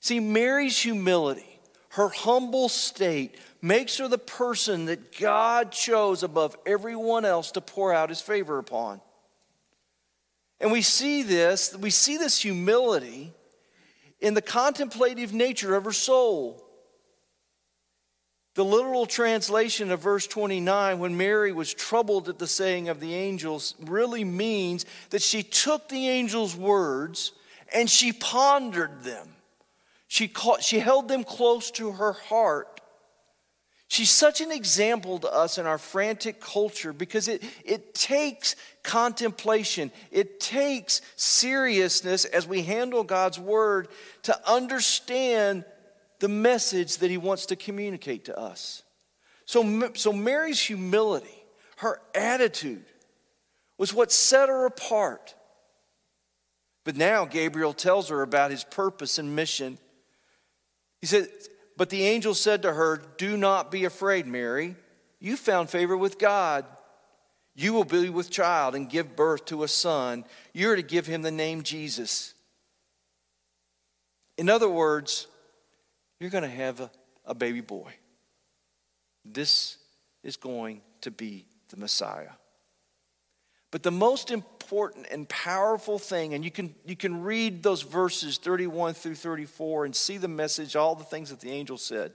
See, 0.01 0.19
Mary's 0.19 0.77
humility, 0.77 1.59
her 1.91 2.09
humble 2.09 2.67
state, 2.67 3.39
makes 3.61 3.97
her 3.97 4.09
the 4.09 4.17
person 4.17 4.85
that 4.85 5.17
God 5.17 5.71
chose 5.71 6.21
above 6.21 6.57
everyone 6.65 7.23
else 7.23 7.51
to 7.51 7.61
pour 7.61 7.93
out 7.93 8.09
his 8.09 8.19
favor 8.19 8.59
upon. 8.59 8.99
And 10.59 10.69
we 10.69 10.81
see 10.81 11.23
this, 11.23 11.73
we 11.75 11.89
see 11.89 12.17
this 12.17 12.41
humility 12.41 13.31
in 14.19 14.33
the 14.33 14.41
contemplative 14.41 15.33
nature 15.33 15.75
of 15.75 15.85
her 15.85 15.93
soul. 15.93 16.62
The 18.55 18.65
literal 18.65 19.05
translation 19.05 19.89
of 19.91 20.01
verse 20.01 20.27
29, 20.27 20.99
when 20.99 21.17
Mary 21.17 21.51
was 21.51 21.73
troubled 21.73 22.29
at 22.29 22.37
the 22.37 22.47
saying 22.47 22.87
of 22.89 22.99
the 22.99 23.15
angels, 23.15 23.73
really 23.81 24.23
means 24.23 24.85
that 25.09 25.23
she 25.23 25.41
took 25.41 25.89
the 25.89 26.07
angel's 26.09 26.55
words 26.55 27.31
and 27.73 27.89
she 27.89 28.13
pondered 28.13 29.03
them. 29.03 29.27
She, 30.07 30.27
caught, 30.27 30.63
she 30.63 30.77
held 30.77 31.07
them 31.07 31.23
close 31.23 31.71
to 31.71 31.93
her 31.93 32.13
heart 32.13 32.73
She's 33.93 34.09
such 34.09 34.41
an 34.41 34.51
example 34.51 35.19
to 35.19 35.31
us 35.31 35.59
in 35.59 35.67
our 35.67 35.77
frantic 35.77 36.41
culture 36.41 36.93
because 36.93 37.27
it, 37.27 37.43
it 37.63 37.93
takes 37.93 38.55
contemplation, 38.81 39.91
it 40.09 40.39
takes 40.39 41.01
seriousness 41.15 42.25
as 42.25 42.47
we 42.47 42.63
handle 42.63 43.03
God's 43.03 43.37
word 43.37 43.89
to 44.23 44.49
understand 44.49 45.63
the 46.23 46.29
message 46.29 46.99
that 46.99 47.11
He 47.11 47.17
wants 47.17 47.47
to 47.47 47.57
communicate 47.57 48.23
to 48.25 48.39
us. 48.39 48.83
So, 49.43 49.91
so 49.93 50.13
Mary's 50.13 50.57
humility, 50.57 51.43
her 51.79 51.99
attitude, 52.15 52.85
was 53.77 53.93
what 53.93 54.09
set 54.09 54.47
her 54.47 54.65
apart. 54.65 55.35
But 56.85 56.95
now 56.95 57.25
Gabriel 57.25 57.73
tells 57.73 58.07
her 58.07 58.21
about 58.21 58.51
his 58.51 58.63
purpose 58.63 59.17
and 59.17 59.35
mission. 59.35 59.77
He 61.01 61.07
said, 61.07 61.27
but 61.75 61.89
the 61.89 62.03
angel 62.03 62.33
said 62.33 62.61
to 62.61 62.71
her, 62.71 63.01
Do 63.17 63.35
not 63.35 63.69
be 63.69 63.83
afraid, 63.83 64.25
Mary. 64.25 64.77
You 65.19 65.35
found 65.35 65.69
favor 65.69 65.97
with 65.97 66.19
God. 66.19 66.63
You 67.53 67.73
will 67.73 67.83
be 67.83 68.09
with 68.09 68.29
child 68.29 68.75
and 68.75 68.89
give 68.89 69.17
birth 69.17 69.43
to 69.47 69.63
a 69.63 69.67
son. 69.67 70.23
You're 70.53 70.77
to 70.77 70.83
give 70.83 71.05
him 71.05 71.21
the 71.21 71.31
name 71.31 71.63
Jesus. 71.63 72.33
In 74.37 74.47
other 74.47 74.69
words, 74.69 75.27
you're 76.23 76.31
going 76.31 76.43
to 76.43 76.49
have 76.49 76.79
a, 76.79 76.89
a 77.25 77.35
baby 77.35 77.59
boy. 77.59 77.93
This 79.25 79.77
is 80.23 80.37
going 80.37 80.81
to 81.01 81.11
be 81.11 81.45
the 81.67 81.75
Messiah. 81.75 82.29
But 83.71 83.83
the 83.83 83.91
most 83.91 84.31
important 84.31 85.07
and 85.11 85.27
powerful 85.27 85.99
thing, 85.99 86.33
and 86.33 86.45
you 86.45 86.49
can, 86.49 86.75
you 86.85 86.95
can 86.95 87.23
read 87.23 87.61
those 87.61 87.81
verses 87.81 88.37
31 88.37 88.93
through 88.93 89.15
34 89.15 89.83
and 89.83 89.93
see 89.93 90.15
the 90.15 90.29
message, 90.29 90.77
all 90.77 90.95
the 90.95 91.03
things 91.03 91.29
that 91.29 91.41
the 91.41 91.51
angel 91.51 91.77
said. 91.77 92.13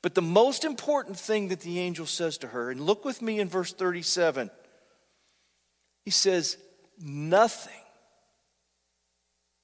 But 0.00 0.14
the 0.14 0.22
most 0.22 0.64
important 0.64 1.18
thing 1.18 1.48
that 1.48 1.60
the 1.60 1.80
angel 1.80 2.06
says 2.06 2.38
to 2.38 2.46
her, 2.46 2.70
and 2.70 2.80
look 2.80 3.04
with 3.04 3.20
me 3.20 3.40
in 3.40 3.48
verse 3.50 3.74
37, 3.74 4.50
he 6.06 6.10
says, 6.10 6.56
Nothing 6.98 7.72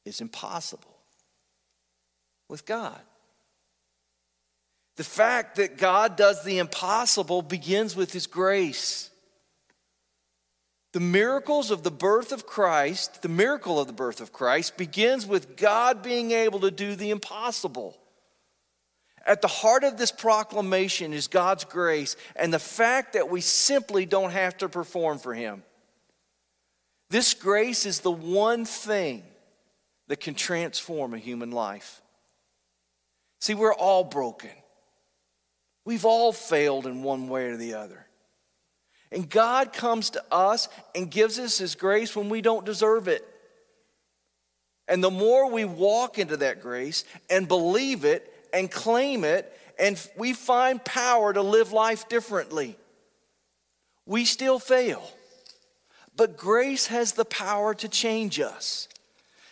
is 0.05 0.21
impossible 0.21 0.99
with 2.47 2.67
God. 2.67 3.01
The 5.01 5.05
fact 5.05 5.57
that 5.57 5.79
God 5.79 6.15
does 6.15 6.45
the 6.45 6.59
impossible 6.59 7.41
begins 7.41 7.97
with 7.97 8.13
His 8.13 8.27
grace. 8.27 9.09
The 10.93 11.01
miracles 11.01 11.71
of 11.71 11.83
the 11.83 11.91
birth 11.91 12.33
of 12.33 12.45
Christ, 12.45 13.23
the 13.23 13.31
miracle 13.31 13.81
of 13.81 13.87
the 13.87 13.95
birth 13.95 14.21
of 14.21 14.31
Christ, 14.31 14.77
begins 14.77 15.27
with 15.27 15.57
God 15.57 16.03
being 16.03 16.33
able 16.33 16.61
to 16.61 16.71
do 16.71 16.97
the 16.97 17.09
impossible. 17.09 17.97
At 19.25 19.41
the 19.41 19.49
heart 19.49 19.85
of 19.85 19.97
this 19.97 20.13
proclamation 20.13 21.15
is 21.15 21.29
God's 21.29 21.65
grace 21.65 22.15
and 22.37 22.53
the 22.53 22.59
fact 22.59 23.15
that 23.15 23.31
we 23.31 23.41
simply 23.41 24.05
don't 24.05 24.33
have 24.33 24.59
to 24.59 24.69
perform 24.69 25.19
for 25.19 25.33
Him. 25.33 25.63
This 27.09 27.33
grace 27.33 27.87
is 27.87 28.01
the 28.01 28.11
one 28.11 28.67
thing 28.67 29.23
that 30.09 30.21
can 30.21 30.35
transform 30.35 31.15
a 31.15 31.19
human 31.19 31.53
life. 31.53 32.03
See, 33.41 33.55
we're 33.55 33.73
all 33.73 34.05
broken. 34.05 34.51
We've 35.91 36.05
all 36.05 36.33
failed 36.33 36.87
in 36.87 37.03
one 37.03 37.29
way 37.29 37.47
or 37.47 37.57
the 37.57 37.75
other. 37.75 38.07
And 39.11 39.29
God 39.29 39.73
comes 39.73 40.11
to 40.11 40.23
us 40.31 40.69
and 40.95 41.11
gives 41.11 41.37
us 41.37 41.59
His 41.59 41.75
grace 41.75 42.15
when 42.15 42.29
we 42.29 42.43
don't 42.43 42.65
deserve 42.65 43.09
it. 43.09 43.27
And 44.87 45.03
the 45.03 45.11
more 45.11 45.51
we 45.51 45.65
walk 45.65 46.17
into 46.17 46.37
that 46.37 46.63
grace 46.63 47.03
and 47.29 47.49
believe 47.49 48.05
it 48.05 48.33
and 48.53 48.71
claim 48.71 49.25
it, 49.25 49.53
and 49.81 50.01
we 50.17 50.33
find 50.33 50.85
power 50.85 51.33
to 51.33 51.43
live 51.43 51.73
life 51.73 52.09
differently, 52.09 52.77
we 54.07 54.25
still 54.25 54.61
fail. 54.61 55.03
But 56.15 56.37
grace 56.37 56.87
has 56.87 57.15
the 57.15 57.25
power 57.25 57.75
to 57.75 57.89
change 57.89 58.39
us. 58.39 58.87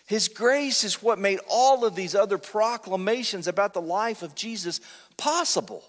His 0.07 0.29
grace 0.29 0.85
is 0.85 1.03
what 1.03 1.19
made 1.19 1.41
all 1.51 1.85
of 1.85 1.97
these 1.97 2.15
other 2.15 2.39
proclamations 2.39 3.49
about 3.49 3.75
the 3.75 3.83
life 3.83 4.23
of 4.23 4.37
Jesus 4.37 4.81
possible. 5.17 5.83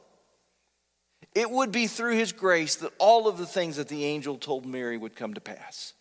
It 1.36 1.50
would 1.50 1.72
be 1.72 1.88
through 1.88 2.16
his 2.16 2.32
grace 2.32 2.76
that 2.78 2.94
all 2.98 3.28
of 3.28 3.38
the 3.38 3.46
things 3.46 3.76
that 3.78 3.88
the 3.88 4.06
angel 4.06 4.38
told 4.38 4.66
Mary 4.66 4.98
would 4.98 5.16
come 5.16 5.34
to 5.36 5.42
pass. 5.42 5.94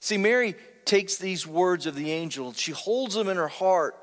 See, 0.00 0.18
Mary 0.18 0.54
takes 0.84 1.16
these 1.16 1.46
words 1.46 1.86
of 1.86 1.94
the 1.94 2.12
angel, 2.12 2.52
she 2.52 2.72
holds 2.72 3.14
them 3.14 3.28
in 3.28 3.36
her 3.36 3.48
heart. 3.48 3.96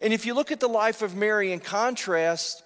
And 0.00 0.12
if 0.12 0.26
you 0.26 0.34
look 0.34 0.52
at 0.52 0.60
the 0.60 0.68
life 0.68 1.02
of 1.02 1.16
Mary 1.16 1.52
in 1.52 1.60
contrast 1.60 2.62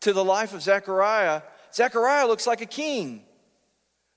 to 0.00 0.12
the 0.12 0.24
life 0.24 0.54
of 0.54 0.62
Zechariah, 0.62 1.42
Zechariah 1.74 2.26
looks 2.26 2.46
like 2.46 2.60
a 2.60 2.66
king. 2.66 3.24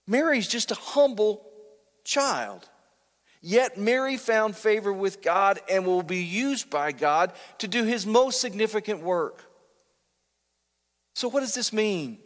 Mary's 0.05 0.47
just 0.47 0.71
a 0.71 0.75
humble 0.75 1.45
child. 2.03 2.67
Yet 3.41 3.77
Mary 3.77 4.17
found 4.17 4.55
favor 4.55 4.91
with 4.91 5.21
God 5.21 5.59
and 5.69 5.85
will 5.85 6.03
be 6.03 6.23
used 6.23 6.69
by 6.69 6.91
God 6.91 7.31
to 7.59 7.67
do 7.67 7.83
his 7.83 8.05
most 8.05 8.41
significant 8.41 9.01
work. 9.01 9.48
So, 11.19 11.27
what 11.27 11.41
does 11.41 11.53
this 11.53 11.73
mean? 11.73 12.17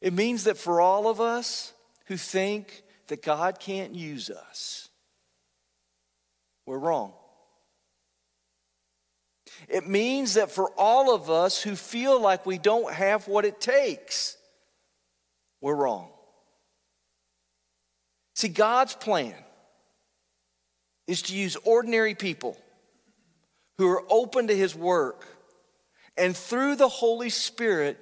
It 0.00 0.12
means 0.12 0.44
that 0.44 0.56
for 0.56 0.80
all 0.80 1.08
of 1.08 1.20
us 1.20 1.72
who 2.06 2.16
think 2.16 2.84
that 3.08 3.20
God 3.20 3.58
can't 3.58 3.96
use 3.96 4.30
us, 4.30 4.88
we're 6.66 6.78
wrong. 6.78 7.14
It 9.68 9.88
means 9.88 10.34
that 10.34 10.52
for 10.52 10.70
all 10.78 11.12
of 11.12 11.30
us 11.30 11.60
who 11.60 11.74
feel 11.74 12.20
like 12.22 12.46
we 12.46 12.58
don't 12.58 12.94
have 12.94 13.26
what 13.26 13.44
it 13.44 13.60
takes, 13.60 14.36
we're 15.60 15.74
wrong. 15.74 16.10
See, 18.36 18.50
God's 18.50 18.94
plan 18.94 19.34
is 21.08 21.22
to 21.22 21.36
use 21.36 21.56
ordinary 21.64 22.14
people 22.14 22.56
who 23.78 23.88
are 23.88 24.04
open 24.08 24.46
to 24.46 24.56
His 24.56 24.76
work 24.76 25.26
and 26.16 26.36
through 26.36 26.76
the 26.76 26.88
Holy 26.88 27.30
Spirit 27.30 27.98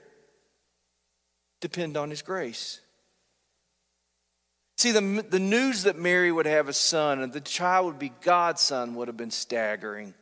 depend 1.61 1.97
on 1.97 2.11
His 2.11 2.23
grace. 2.23 2.81
See, 4.77 4.93
the, 4.93 5.25
the 5.29 5.39
news 5.39 5.83
that 5.83 5.99
Mary 5.99 6.33
would 6.33 6.47
have 6.47 6.69
a 6.69 6.73
son 6.73 7.21
and 7.21 7.33
the 7.33 7.41
child 7.43 7.87
would 7.87 7.99
be 7.99 8.13
God's 8.23 8.63
son 8.63 8.95
would 8.95 9.09
have 9.09 9.17
been 9.17 9.31
staggering. 9.31 10.15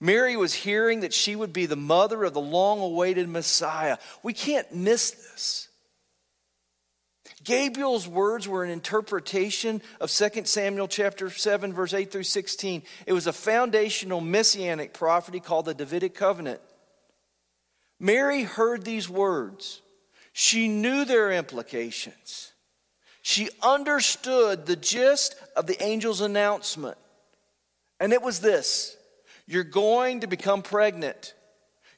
Mary 0.00 0.36
was 0.36 0.52
hearing 0.52 1.00
that 1.00 1.14
she 1.14 1.36
would 1.36 1.52
be 1.52 1.66
the 1.66 1.76
mother 1.76 2.24
of 2.24 2.34
the 2.34 2.40
long 2.40 2.80
awaited 2.80 3.28
Messiah. 3.28 3.98
We 4.22 4.32
can't 4.32 4.74
miss 4.74 5.10
this. 5.10 5.68
Gabriel's 7.44 8.08
words 8.08 8.48
were 8.48 8.64
an 8.64 8.70
interpretation 8.70 9.80
of 10.00 10.10
2 10.10 10.44
Samuel 10.44 10.88
chapter 10.88 11.30
7 11.30 11.72
verse 11.72 11.94
8 11.94 12.10
through 12.10 12.24
16. 12.24 12.82
It 13.06 13.12
was 13.12 13.26
a 13.26 13.32
foundational 13.32 14.20
messianic 14.20 14.92
prophecy 14.92 15.40
called 15.40 15.66
the 15.66 15.74
Davidic 15.74 16.14
covenant. 16.14 16.60
Mary 18.00 18.42
heard 18.42 18.84
these 18.84 19.08
words. 19.08 19.82
She 20.32 20.68
knew 20.68 21.04
their 21.04 21.32
implications. 21.32 22.52
She 23.22 23.50
understood 23.62 24.66
the 24.66 24.76
gist 24.76 25.34
of 25.56 25.66
the 25.66 25.80
angel's 25.82 26.20
announcement. 26.20 26.96
And 28.00 28.12
it 28.12 28.22
was 28.22 28.40
this 28.40 28.96
You're 29.46 29.64
going 29.64 30.20
to 30.20 30.26
become 30.26 30.62
pregnant. 30.62 31.34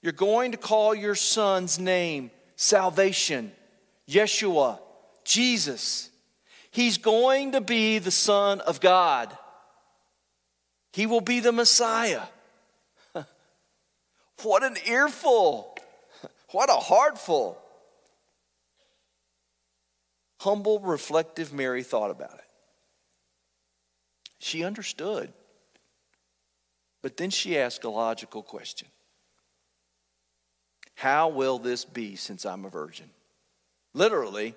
You're 0.02 0.12
going 0.12 0.52
to 0.52 0.58
call 0.58 0.94
your 0.94 1.14
son's 1.14 1.78
name 1.78 2.30
salvation, 2.56 3.52
Yeshua. 4.08 4.78
Jesus. 5.24 6.10
He's 6.70 6.98
going 6.98 7.52
to 7.52 7.60
be 7.60 7.98
the 7.98 8.10
Son 8.10 8.60
of 8.60 8.80
God. 8.80 9.36
He 10.92 11.06
will 11.06 11.20
be 11.20 11.40
the 11.40 11.52
Messiah. 11.52 12.22
what 14.42 14.64
an 14.64 14.76
earful! 14.86 15.69
What 16.52 16.70
a 16.70 16.74
heartful! 16.74 17.58
Humble, 20.40 20.80
reflective 20.80 21.52
Mary 21.52 21.82
thought 21.82 22.10
about 22.10 22.34
it. 22.34 22.44
She 24.38 24.64
understood. 24.64 25.32
But 27.02 27.16
then 27.16 27.30
she 27.30 27.58
asked 27.58 27.84
a 27.84 27.90
logical 27.90 28.42
question 28.42 28.88
How 30.94 31.28
will 31.28 31.58
this 31.58 31.84
be 31.84 32.16
since 32.16 32.44
I'm 32.44 32.64
a 32.64 32.70
virgin? 32.70 33.10
Literally, 33.92 34.54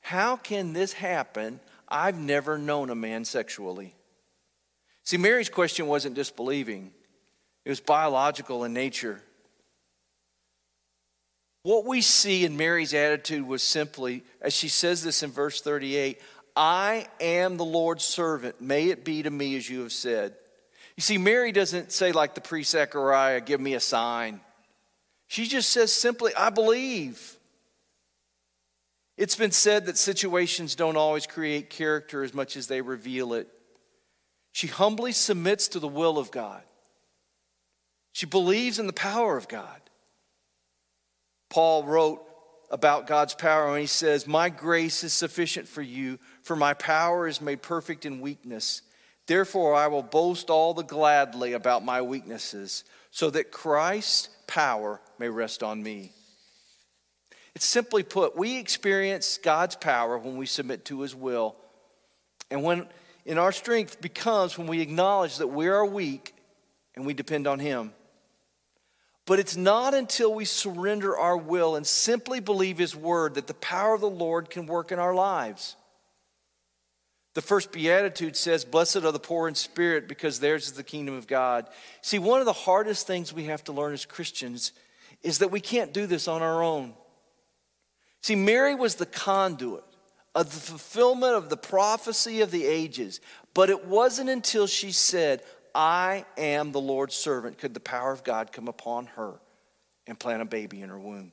how 0.00 0.36
can 0.36 0.72
this 0.72 0.92
happen? 0.92 1.60
I've 1.88 2.18
never 2.18 2.58
known 2.58 2.90
a 2.90 2.94
man 2.94 3.24
sexually. 3.24 3.94
See, 5.04 5.18
Mary's 5.18 5.48
question 5.48 5.86
wasn't 5.86 6.16
disbelieving, 6.16 6.92
it 7.64 7.68
was 7.68 7.80
biological 7.80 8.64
in 8.64 8.72
nature. 8.72 9.22
What 11.66 11.84
we 11.84 12.00
see 12.00 12.44
in 12.44 12.56
Mary's 12.56 12.94
attitude 12.94 13.44
was 13.44 13.60
simply, 13.60 14.22
as 14.40 14.54
she 14.54 14.68
says 14.68 15.02
this 15.02 15.24
in 15.24 15.32
verse 15.32 15.60
38, 15.60 16.20
I 16.54 17.08
am 17.20 17.56
the 17.56 17.64
Lord's 17.64 18.04
servant. 18.04 18.60
May 18.60 18.90
it 18.90 19.04
be 19.04 19.24
to 19.24 19.30
me 19.30 19.56
as 19.56 19.68
you 19.68 19.80
have 19.80 19.90
said. 19.90 20.36
You 20.96 21.00
see, 21.00 21.18
Mary 21.18 21.50
doesn't 21.50 21.90
say, 21.90 22.12
like 22.12 22.36
the 22.36 22.40
priest 22.40 22.70
Zechariah, 22.70 23.40
give 23.40 23.60
me 23.60 23.74
a 23.74 23.80
sign. 23.80 24.40
She 25.26 25.48
just 25.48 25.70
says 25.70 25.92
simply, 25.92 26.32
I 26.36 26.50
believe. 26.50 27.36
It's 29.16 29.34
been 29.34 29.50
said 29.50 29.86
that 29.86 29.98
situations 29.98 30.76
don't 30.76 30.96
always 30.96 31.26
create 31.26 31.68
character 31.68 32.22
as 32.22 32.32
much 32.32 32.56
as 32.56 32.68
they 32.68 32.80
reveal 32.80 33.34
it. 33.34 33.48
She 34.52 34.68
humbly 34.68 35.10
submits 35.10 35.66
to 35.66 35.80
the 35.80 35.88
will 35.88 36.16
of 36.16 36.30
God. 36.30 36.62
She 38.12 38.24
believes 38.24 38.78
in 38.78 38.86
the 38.86 38.92
power 38.92 39.36
of 39.36 39.48
God. 39.48 39.80
Paul 41.48 41.84
wrote 41.84 42.22
about 42.70 43.06
God's 43.06 43.34
power 43.34 43.70
and 43.70 43.80
he 43.80 43.86
says, 43.86 44.26
My 44.26 44.48
grace 44.48 45.04
is 45.04 45.12
sufficient 45.12 45.68
for 45.68 45.82
you, 45.82 46.18
for 46.42 46.56
my 46.56 46.74
power 46.74 47.26
is 47.26 47.40
made 47.40 47.62
perfect 47.62 48.04
in 48.04 48.20
weakness. 48.20 48.82
Therefore, 49.26 49.74
I 49.74 49.88
will 49.88 50.02
boast 50.02 50.50
all 50.50 50.74
the 50.74 50.82
gladly 50.82 51.52
about 51.52 51.84
my 51.84 52.02
weaknesses, 52.02 52.84
so 53.10 53.30
that 53.30 53.50
Christ's 53.50 54.28
power 54.46 55.00
may 55.18 55.28
rest 55.28 55.62
on 55.62 55.82
me. 55.82 56.12
It's 57.54 57.64
simply 57.64 58.02
put, 58.02 58.36
we 58.36 58.58
experience 58.58 59.38
God's 59.38 59.76
power 59.76 60.18
when 60.18 60.36
we 60.36 60.46
submit 60.46 60.84
to 60.86 61.00
his 61.00 61.14
will. 61.14 61.56
And 62.50 62.62
when 62.62 62.86
in 63.24 63.38
our 63.38 63.50
strength 63.50 64.00
becomes 64.00 64.56
when 64.56 64.66
we 64.66 64.80
acknowledge 64.80 65.38
that 65.38 65.48
we 65.48 65.66
are 65.66 65.84
weak 65.84 66.34
and 66.94 67.06
we 67.06 67.14
depend 67.14 67.46
on 67.46 67.58
him. 67.58 67.92
But 69.26 69.40
it's 69.40 69.56
not 69.56 69.92
until 69.92 70.32
we 70.32 70.44
surrender 70.44 71.16
our 71.16 71.36
will 71.36 71.74
and 71.74 71.84
simply 71.86 72.38
believe 72.38 72.78
his 72.78 72.94
word 72.94 73.34
that 73.34 73.48
the 73.48 73.54
power 73.54 73.94
of 73.94 74.00
the 74.00 74.08
Lord 74.08 74.50
can 74.50 74.66
work 74.66 74.92
in 74.92 75.00
our 75.00 75.14
lives. 75.14 75.74
The 77.34 77.42
first 77.42 77.72
beatitude 77.72 78.36
says, 78.36 78.64
Blessed 78.64 79.04
are 79.04 79.12
the 79.12 79.18
poor 79.18 79.48
in 79.48 79.54
spirit, 79.56 80.08
because 80.08 80.40
theirs 80.40 80.68
is 80.68 80.72
the 80.72 80.84
kingdom 80.84 81.16
of 81.16 81.26
God. 81.26 81.66
See, 82.00 82.18
one 82.18 82.40
of 82.40 82.46
the 82.46 82.52
hardest 82.52 83.06
things 83.06 83.32
we 83.32 83.44
have 83.44 83.64
to 83.64 83.72
learn 83.72 83.92
as 83.92 84.06
Christians 84.06 84.72
is 85.22 85.38
that 85.40 85.50
we 85.50 85.60
can't 85.60 85.92
do 85.92 86.06
this 86.06 86.28
on 86.28 86.40
our 86.40 86.62
own. 86.62 86.94
See, 88.22 88.36
Mary 88.36 88.74
was 88.74 88.94
the 88.94 89.06
conduit 89.06 89.84
of 90.34 90.46
the 90.46 90.60
fulfillment 90.60 91.34
of 91.34 91.50
the 91.50 91.56
prophecy 91.56 92.40
of 92.40 92.50
the 92.50 92.64
ages, 92.64 93.20
but 93.54 93.70
it 93.70 93.86
wasn't 93.86 94.30
until 94.30 94.66
she 94.66 94.92
said, 94.92 95.42
I 95.76 96.24
am 96.38 96.72
the 96.72 96.80
Lord's 96.80 97.14
servant, 97.14 97.58
could 97.58 97.74
the 97.74 97.80
power 97.80 98.10
of 98.10 98.24
God 98.24 98.50
come 98.50 98.66
upon 98.66 99.06
her 99.08 99.34
and 100.06 100.18
plant 100.18 100.40
a 100.40 100.46
baby 100.46 100.80
in 100.80 100.88
her 100.88 100.98
womb. 100.98 101.32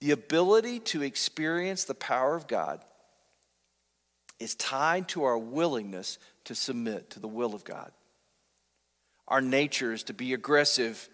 The 0.00 0.12
ability 0.12 0.80
to 0.80 1.02
experience 1.02 1.84
the 1.84 1.94
power 1.94 2.34
of 2.34 2.48
God 2.48 2.80
is 4.40 4.54
tied 4.54 5.06
to 5.08 5.24
our 5.24 5.36
willingness 5.36 6.18
to 6.44 6.54
submit 6.54 7.10
to 7.10 7.20
the 7.20 7.28
will 7.28 7.54
of 7.54 7.62
God. 7.62 7.92
Our 9.28 9.42
nature 9.42 9.92
is 9.92 10.02
to 10.04 10.14
be 10.14 10.32
aggressive. 10.32 11.08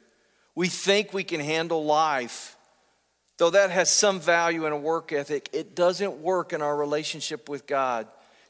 We 0.55 0.69
think 0.69 1.13
we 1.13 1.25
can 1.25 1.41
handle 1.41 1.85
life. 1.85 2.57
Though 3.37 3.51
that 3.51 3.71
has 3.71 3.91
some 3.91 4.21
value 4.21 4.65
in 4.65 4.73
a 4.73 4.79
work 4.79 5.13
ethic, 5.13 5.49
it 5.53 5.75
doesn't 5.75 6.19
work 6.19 6.53
in 6.53 6.63
our 6.63 6.77
relationship 6.77 7.49
with 7.49 7.67
God. 7.67 8.07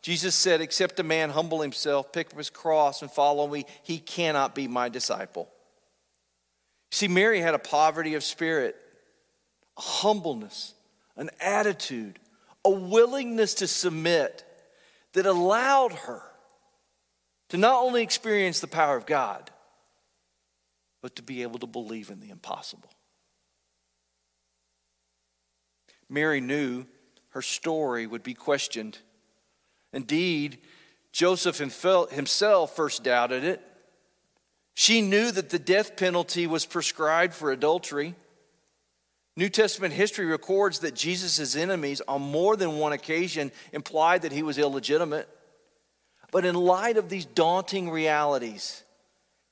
Jesus 0.08 0.34
said, 0.34 0.62
Except 0.62 0.98
a 1.00 1.02
man 1.02 1.28
humble 1.28 1.60
himself, 1.60 2.14
pick 2.14 2.28
up 2.32 2.38
his 2.38 2.48
cross, 2.48 3.02
and 3.02 3.10
follow 3.10 3.46
me, 3.46 3.66
he 3.82 3.98
cannot 3.98 4.54
be 4.54 4.66
my 4.66 4.88
disciple. 4.88 5.50
See, 6.90 7.08
Mary 7.08 7.42
had 7.42 7.52
a 7.52 7.58
poverty 7.58 8.14
of 8.14 8.24
spirit, 8.24 8.74
a 9.76 9.82
humbleness, 9.82 10.72
an 11.18 11.28
attitude, 11.42 12.18
a 12.64 12.70
willingness 12.70 13.52
to 13.56 13.66
submit 13.66 14.46
that 15.12 15.26
allowed 15.26 15.92
her 15.92 16.22
to 17.50 17.58
not 17.58 17.84
only 17.84 18.02
experience 18.02 18.60
the 18.60 18.66
power 18.66 18.96
of 18.96 19.04
God, 19.04 19.50
but 21.02 21.16
to 21.16 21.22
be 21.22 21.42
able 21.42 21.58
to 21.58 21.66
believe 21.66 22.08
in 22.08 22.20
the 22.20 22.30
impossible. 22.30 22.88
Mary 26.08 26.40
knew 26.40 26.86
her 27.32 27.42
story 27.42 28.06
would 28.06 28.22
be 28.22 28.32
questioned. 28.32 28.96
Indeed, 29.92 30.58
Joseph 31.12 31.58
himself 31.58 32.76
first 32.76 33.02
doubted 33.02 33.44
it. 33.44 33.62
She 34.74 35.00
knew 35.02 35.30
that 35.32 35.50
the 35.50 35.58
death 35.58 35.96
penalty 35.96 36.46
was 36.46 36.64
prescribed 36.64 37.34
for 37.34 37.50
adultery. 37.50 38.14
New 39.36 39.48
Testament 39.48 39.94
history 39.94 40.26
records 40.26 40.80
that 40.80 40.94
Jesus' 40.94 41.56
enemies, 41.56 42.00
on 42.06 42.22
more 42.22 42.56
than 42.56 42.78
one 42.78 42.92
occasion, 42.92 43.50
implied 43.72 44.22
that 44.22 44.32
he 44.32 44.42
was 44.42 44.58
illegitimate. 44.58 45.28
But 46.30 46.44
in 46.44 46.54
light 46.54 46.96
of 46.96 47.08
these 47.08 47.24
daunting 47.24 47.90
realities, 47.90 48.82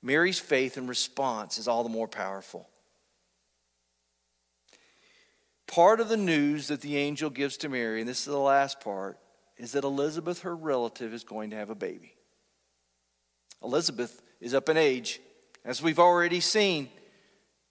Mary's 0.02 0.38
faith 0.38 0.76
and 0.76 0.88
response 0.88 1.58
is 1.58 1.66
all 1.66 1.82
the 1.82 1.88
more 1.88 2.08
powerful. 2.08 2.68
Part 5.66 6.00
of 6.00 6.08
the 6.08 6.16
news 6.16 6.68
that 6.68 6.82
the 6.82 6.96
angel 6.98 7.30
gives 7.30 7.56
to 7.58 7.68
Mary, 7.68 8.00
and 8.00 8.08
this 8.08 8.20
is 8.20 8.26
the 8.26 8.38
last 8.38 8.80
part, 8.80 9.18
is 9.58 9.72
that 9.72 9.84
Elizabeth, 9.84 10.42
her 10.42 10.54
relative, 10.54 11.14
is 11.14 11.24
going 11.24 11.50
to 11.50 11.56
have 11.56 11.70
a 11.70 11.74
baby. 11.74 12.14
Elizabeth 13.62 14.22
is 14.40 14.54
up 14.54 14.68
in 14.68 14.76
age. 14.76 15.20
As 15.64 15.82
we've 15.82 15.98
already 15.98 16.40
seen, 16.40 16.88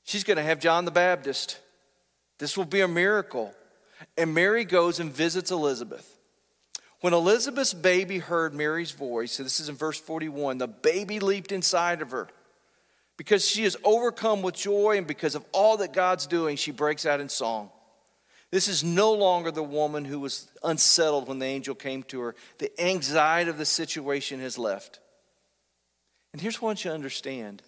she's 0.03 0.23
going 0.23 0.37
to 0.37 0.43
have 0.43 0.59
John 0.59 0.85
the 0.85 0.91
Baptist. 0.91 1.59
This 2.39 2.57
will 2.57 2.65
be 2.65 2.81
a 2.81 2.87
miracle. 2.87 3.53
And 4.17 4.33
Mary 4.33 4.65
goes 4.65 4.99
and 4.99 5.11
visits 5.11 5.51
Elizabeth. 5.51 6.11
When 7.01 7.13
Elizabeth's 7.13 7.73
baby 7.73 8.17
heard 8.17 8.53
Mary's 8.53 8.91
voice, 8.91 9.33
so 9.33 9.43
this 9.43 9.59
is 9.59 9.69
in 9.69 9.75
verse 9.75 9.99
41, 9.99 10.57
the 10.57 10.67
baby 10.67 11.19
leaped 11.19 11.51
inside 11.51 12.01
of 12.01 12.11
her. 12.11 12.27
Because 13.17 13.47
she 13.47 13.63
is 13.63 13.77
overcome 13.83 14.41
with 14.41 14.55
joy 14.55 14.97
and 14.97 15.07
because 15.07 15.35
of 15.35 15.45
all 15.51 15.77
that 15.77 15.93
God's 15.93 16.27
doing, 16.27 16.57
she 16.57 16.71
breaks 16.71 17.05
out 17.05 17.21
in 17.21 17.29
song. 17.29 17.69
This 18.51 18.67
is 18.67 18.83
no 18.83 19.11
longer 19.13 19.51
the 19.51 19.63
woman 19.63 20.05
who 20.05 20.19
was 20.19 20.49
unsettled 20.63 21.27
when 21.27 21.39
the 21.39 21.45
angel 21.45 21.75
came 21.75 22.03
to 22.03 22.21
her. 22.21 22.35
The 22.59 22.71
anxiety 22.79 23.49
of 23.49 23.57
the 23.57 23.65
situation 23.65 24.39
has 24.39 24.57
left. 24.57 24.99
And 26.31 26.41
here's 26.41 26.61
what 26.61 26.83
you 26.83 26.91
understand 26.91 27.61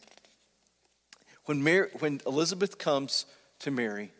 when, 1.45 1.63
Mary, 1.63 1.89
when 1.99 2.21
Elizabeth 2.25 2.77
comes 2.77 3.25
to 3.59 3.71
Mary, 3.71 4.11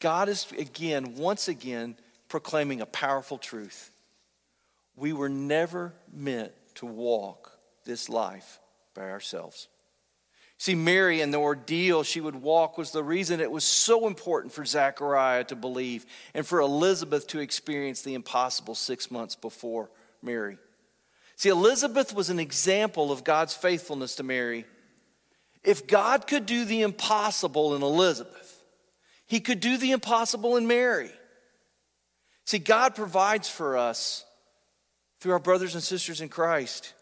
God 0.00 0.28
is 0.28 0.50
again, 0.58 1.16
once 1.16 1.48
again, 1.48 1.96
proclaiming 2.28 2.80
a 2.80 2.86
powerful 2.86 3.38
truth. 3.38 3.90
We 4.96 5.12
were 5.12 5.28
never 5.28 5.92
meant 6.12 6.52
to 6.76 6.86
walk 6.86 7.52
this 7.84 8.08
life 8.08 8.58
by 8.94 9.10
ourselves. 9.10 9.68
See, 10.58 10.74
Mary 10.74 11.20
and 11.20 11.34
the 11.34 11.38
ordeal 11.38 12.02
she 12.02 12.20
would 12.20 12.36
walk 12.36 12.78
was 12.78 12.90
the 12.90 13.04
reason 13.04 13.40
it 13.40 13.50
was 13.50 13.64
so 13.64 14.06
important 14.06 14.52
for 14.52 14.64
Zechariah 14.64 15.44
to 15.44 15.56
believe 15.56 16.06
and 16.32 16.46
for 16.46 16.60
Elizabeth 16.60 17.26
to 17.28 17.40
experience 17.40 18.02
the 18.02 18.14
impossible 18.14 18.74
six 18.74 19.10
months 19.10 19.34
before 19.36 19.90
Mary. 20.22 20.56
See, 21.36 21.50
Elizabeth 21.50 22.14
was 22.14 22.30
an 22.30 22.38
example 22.38 23.12
of 23.12 23.22
God's 23.22 23.52
faithfulness 23.52 24.16
to 24.16 24.22
Mary. 24.22 24.64
If 25.62 25.86
God 25.86 26.26
could 26.26 26.46
do 26.46 26.64
the 26.64 26.80
impossible 26.80 27.74
in 27.74 27.82
Elizabeth, 27.82 28.62
he 29.26 29.40
could 29.40 29.60
do 29.60 29.76
the 29.76 29.92
impossible 29.92 30.56
in 30.56 30.66
Mary. 30.66 31.10
See, 32.46 32.58
God 32.58 32.94
provides 32.94 33.48
for 33.48 33.76
us 33.76 34.24
through 35.20 35.32
our 35.32 35.38
brothers 35.38 35.74
and 35.74 35.82
sisters 35.82 36.22
in 36.22 36.30
Christ. 36.30 36.94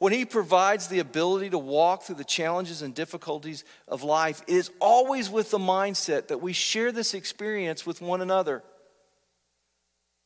When 0.00 0.14
He 0.14 0.24
provides 0.24 0.88
the 0.88 1.00
ability 1.00 1.50
to 1.50 1.58
walk 1.58 2.04
through 2.04 2.16
the 2.16 2.24
challenges 2.24 2.80
and 2.80 2.94
difficulties 2.94 3.64
of 3.86 4.02
life, 4.02 4.40
it 4.46 4.54
is 4.54 4.70
always 4.80 5.28
with 5.28 5.50
the 5.50 5.58
mindset 5.58 6.28
that 6.28 6.40
we 6.40 6.54
share 6.54 6.90
this 6.90 7.12
experience 7.12 7.84
with 7.84 8.00
one 8.00 8.22
another. 8.22 8.62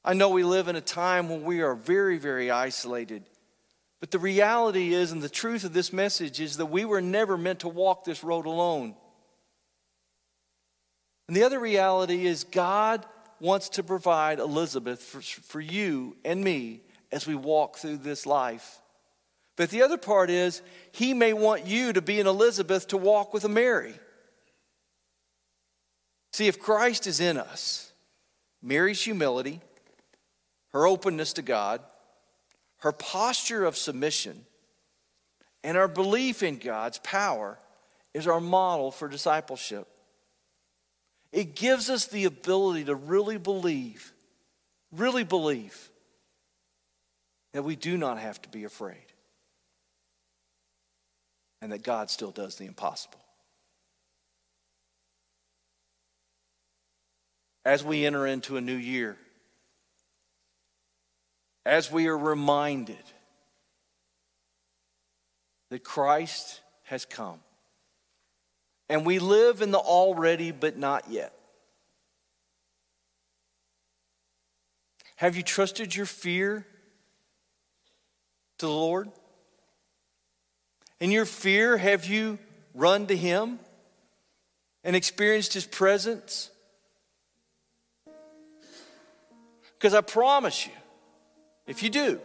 I 0.05 0.15
know 0.15 0.29
we 0.29 0.45
live 0.45 0.69
in 0.69 0.77
a 0.77 0.81
time 0.81 1.29
when 1.29 1.43
we 1.43 1.61
are 1.61 1.75
very, 1.75 2.19
very 2.19 2.53
isolated. 2.53 3.25
But 3.99 4.13
the 4.13 4.21
reality 4.21 4.95
is, 4.95 5.11
and 5.11 5.21
the 5.21 5.29
truth 5.29 5.65
of 5.65 5.73
this 5.73 5.93
message 5.93 6.41
is 6.41 6.57
that 6.59 6.67
we 6.67 6.85
were 6.85 7.01
never 7.01 7.37
meant 7.37 7.61
to 7.61 7.69
walk 7.69 8.05
this 8.05 8.23
road 8.23 8.47
alone. 8.47 8.95
And 11.27 11.37
the 11.37 11.43
other 11.43 11.59
reality 11.59 12.27
is, 12.27 12.45
God 12.45 13.05
wants 13.41 13.71
to 13.71 13.83
provide 13.83 14.39
Elizabeth 14.39 15.03
for, 15.03 15.21
for 15.21 15.61
you 15.61 16.17
and 16.25 16.45
me 16.45 16.83
as 17.11 17.27
we 17.27 17.35
walk 17.35 17.79
through 17.79 17.97
this 17.97 18.25
life. 18.25 18.81
But 19.57 19.71
the 19.71 19.83
other 19.83 19.99
part 19.99 20.31
is, 20.31 20.63
he 20.91 21.15
may 21.15 21.33
want 21.33 21.67
you 21.67 21.93
to 21.93 22.03
be 22.03 22.21
an 22.21 22.27
Elizabeth 22.27 22.89
to 22.89 22.97
walk 22.97 23.33
with 23.33 23.45
a 23.45 23.49
Mary. 23.49 23.95
See, 26.33 26.49
if 26.49 26.59
Christ 26.59 27.07
is 27.07 27.21
in 27.21 27.39
us, 27.39 27.93
Mary's 28.61 29.01
humility, 29.01 29.61
her 30.73 30.87
openness 30.87 31.35
to 31.35 31.43
God, 31.43 31.81
her 32.79 32.91
posture 32.91 33.65
of 33.65 33.77
submission, 33.77 34.45
and 35.63 35.77
our 35.79 35.89
belief 35.89 36.43
in 36.43 36.59
God's 36.59 36.99
power 36.99 37.59
is 38.13 38.27
our 38.27 38.41
model 38.41 38.91
for 38.91 39.09
discipleship. 39.09 39.87
It 41.33 41.55
gives 41.55 41.89
us 41.91 42.07
the 42.07 42.25
ability 42.25 42.85
to 42.85 42.95
really 42.95 43.39
believe, 43.39 44.13
really 44.91 45.25
believe 45.25 45.91
that 47.53 47.63
we 47.63 47.77
do 47.77 47.97
not 47.97 48.19
have 48.19 48.43
to 48.43 48.49
be 48.49 48.65
afraid 48.65 49.14
and 51.65 51.73
that 51.73 51.83
God 51.83 52.11
still 52.11 52.31
does 52.31 52.57
the 52.57 52.67
impossible. 52.67 53.19
As 57.65 57.83
we 57.83 58.05
enter 58.05 58.27
into 58.27 58.59
a 58.59 58.61
new 58.61 58.77
year, 58.77 59.17
as 61.65 61.91
we 61.91 62.07
are 62.09 62.19
reminded 62.19 63.03
that 65.71 65.83
Christ 65.85 66.61
has 66.83 67.07
come, 67.07 67.39
and 68.91 69.07
we 69.07 69.19
live 69.19 69.63
in 69.63 69.71
the 69.71 69.79
already 69.79 70.51
but 70.51 70.77
not 70.77 71.11
yet. 71.11 71.33
Have 75.17 75.35
you 75.35 75.43
trusted 75.43 75.97
your 75.97 76.05
fear 76.05 76.67
to 78.59 78.67
the 78.67 78.71
Lord? 78.71 79.09
In 81.05 81.11
your 81.11 81.27
fear, 81.27 81.77
have 81.77 82.07
you 82.07 82.39
run 82.73 83.09
to 83.09 83.15
Him 83.15 83.59
and 84.83 84.97
experienced 84.97 85.53
His 85.53 85.67
presence? 85.67 86.51
Because 89.75 89.93
I 89.93 90.01
promise 90.01 90.65
you, 90.65 90.73
if 91.67 91.83
you 91.83 91.91
do, 91.91 92.19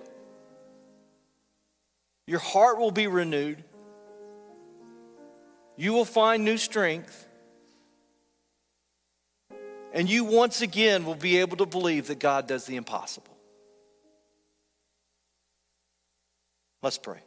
your 2.25 2.39
heart 2.39 2.80
will 2.80 2.91
be 2.91 3.07
renewed. 3.07 3.61
You 5.75 5.91
will 5.91 6.05
find 6.05 6.45
new 6.45 6.55
strength. 6.55 7.27
And 9.91 10.09
you 10.09 10.23
once 10.23 10.61
again 10.61 11.03
will 11.03 11.15
be 11.15 11.39
able 11.39 11.57
to 11.57 11.65
believe 11.65 12.07
that 12.07 12.19
God 12.19 12.47
does 12.47 12.65
the 12.65 12.77
impossible. 12.77 13.36
Let's 16.82 16.97
pray. 16.97 17.19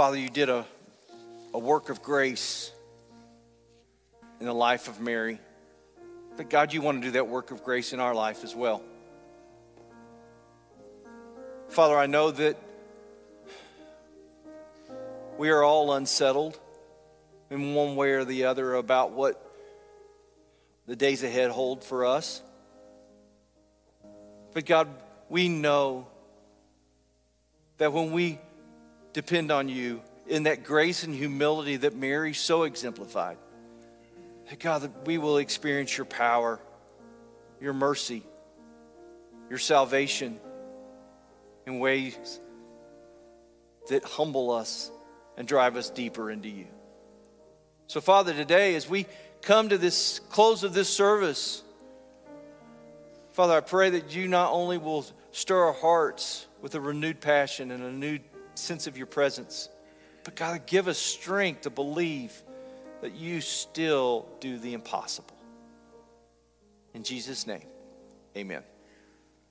Father, 0.00 0.16
you 0.16 0.30
did 0.30 0.48
a, 0.48 0.64
a 1.52 1.58
work 1.58 1.90
of 1.90 2.00
grace 2.00 2.72
in 4.40 4.46
the 4.46 4.54
life 4.54 4.88
of 4.88 4.98
Mary. 4.98 5.38
But 6.38 6.48
God, 6.48 6.72
you 6.72 6.80
want 6.80 7.02
to 7.02 7.08
do 7.08 7.12
that 7.12 7.28
work 7.28 7.50
of 7.50 7.62
grace 7.62 7.92
in 7.92 8.00
our 8.00 8.14
life 8.14 8.42
as 8.42 8.54
well. 8.54 8.82
Father, 11.68 11.98
I 11.98 12.06
know 12.06 12.30
that 12.30 12.56
we 15.36 15.50
are 15.50 15.62
all 15.62 15.92
unsettled 15.92 16.58
in 17.50 17.74
one 17.74 17.94
way 17.94 18.12
or 18.12 18.24
the 18.24 18.44
other 18.44 18.76
about 18.76 19.12
what 19.12 19.54
the 20.86 20.96
days 20.96 21.22
ahead 21.22 21.50
hold 21.50 21.84
for 21.84 22.06
us. 22.06 22.40
But 24.54 24.64
God, 24.64 24.88
we 25.28 25.50
know 25.50 26.06
that 27.76 27.92
when 27.92 28.12
we 28.12 28.38
depend 29.12 29.50
on 29.50 29.68
you 29.68 30.00
in 30.26 30.44
that 30.44 30.64
grace 30.64 31.02
and 31.02 31.14
humility 31.14 31.76
that 31.76 31.94
Mary 31.94 32.32
so 32.34 32.62
exemplified, 32.62 33.36
that 34.48 34.58
God, 34.58 34.82
that 34.82 35.06
we 35.06 35.18
will 35.18 35.38
experience 35.38 35.96
your 35.96 36.04
power, 36.04 36.60
your 37.60 37.72
mercy, 37.72 38.22
your 39.48 39.58
salvation 39.58 40.38
in 41.66 41.78
ways 41.78 42.38
that 43.88 44.04
humble 44.04 44.50
us 44.52 44.90
and 45.36 45.48
drive 45.48 45.76
us 45.76 45.90
deeper 45.90 46.30
into 46.30 46.48
you. 46.48 46.66
So, 47.88 48.00
Father, 48.00 48.32
today 48.32 48.76
as 48.76 48.88
we 48.88 49.06
come 49.42 49.70
to 49.70 49.78
this 49.78 50.20
close 50.30 50.62
of 50.62 50.74
this 50.74 50.88
service, 50.88 51.62
Father, 53.32 53.54
I 53.54 53.60
pray 53.60 53.90
that 53.90 54.14
you 54.14 54.28
not 54.28 54.52
only 54.52 54.78
will 54.78 55.04
stir 55.32 55.64
our 55.64 55.72
hearts 55.72 56.46
with 56.60 56.74
a 56.74 56.80
renewed 56.80 57.20
passion 57.20 57.70
and 57.70 57.82
a 57.82 57.92
new 57.92 58.18
sense 58.60 58.86
of 58.86 58.96
your 58.96 59.06
presence, 59.06 59.68
but 60.24 60.36
God, 60.36 60.66
give 60.66 60.88
us 60.88 60.98
strength 60.98 61.62
to 61.62 61.70
believe 61.70 62.32
that 63.00 63.14
you 63.14 63.40
still 63.40 64.26
do 64.40 64.58
the 64.58 64.74
impossible. 64.74 65.36
In 66.94 67.02
Jesus' 67.02 67.46
name, 67.46 67.66
amen. 68.36 68.62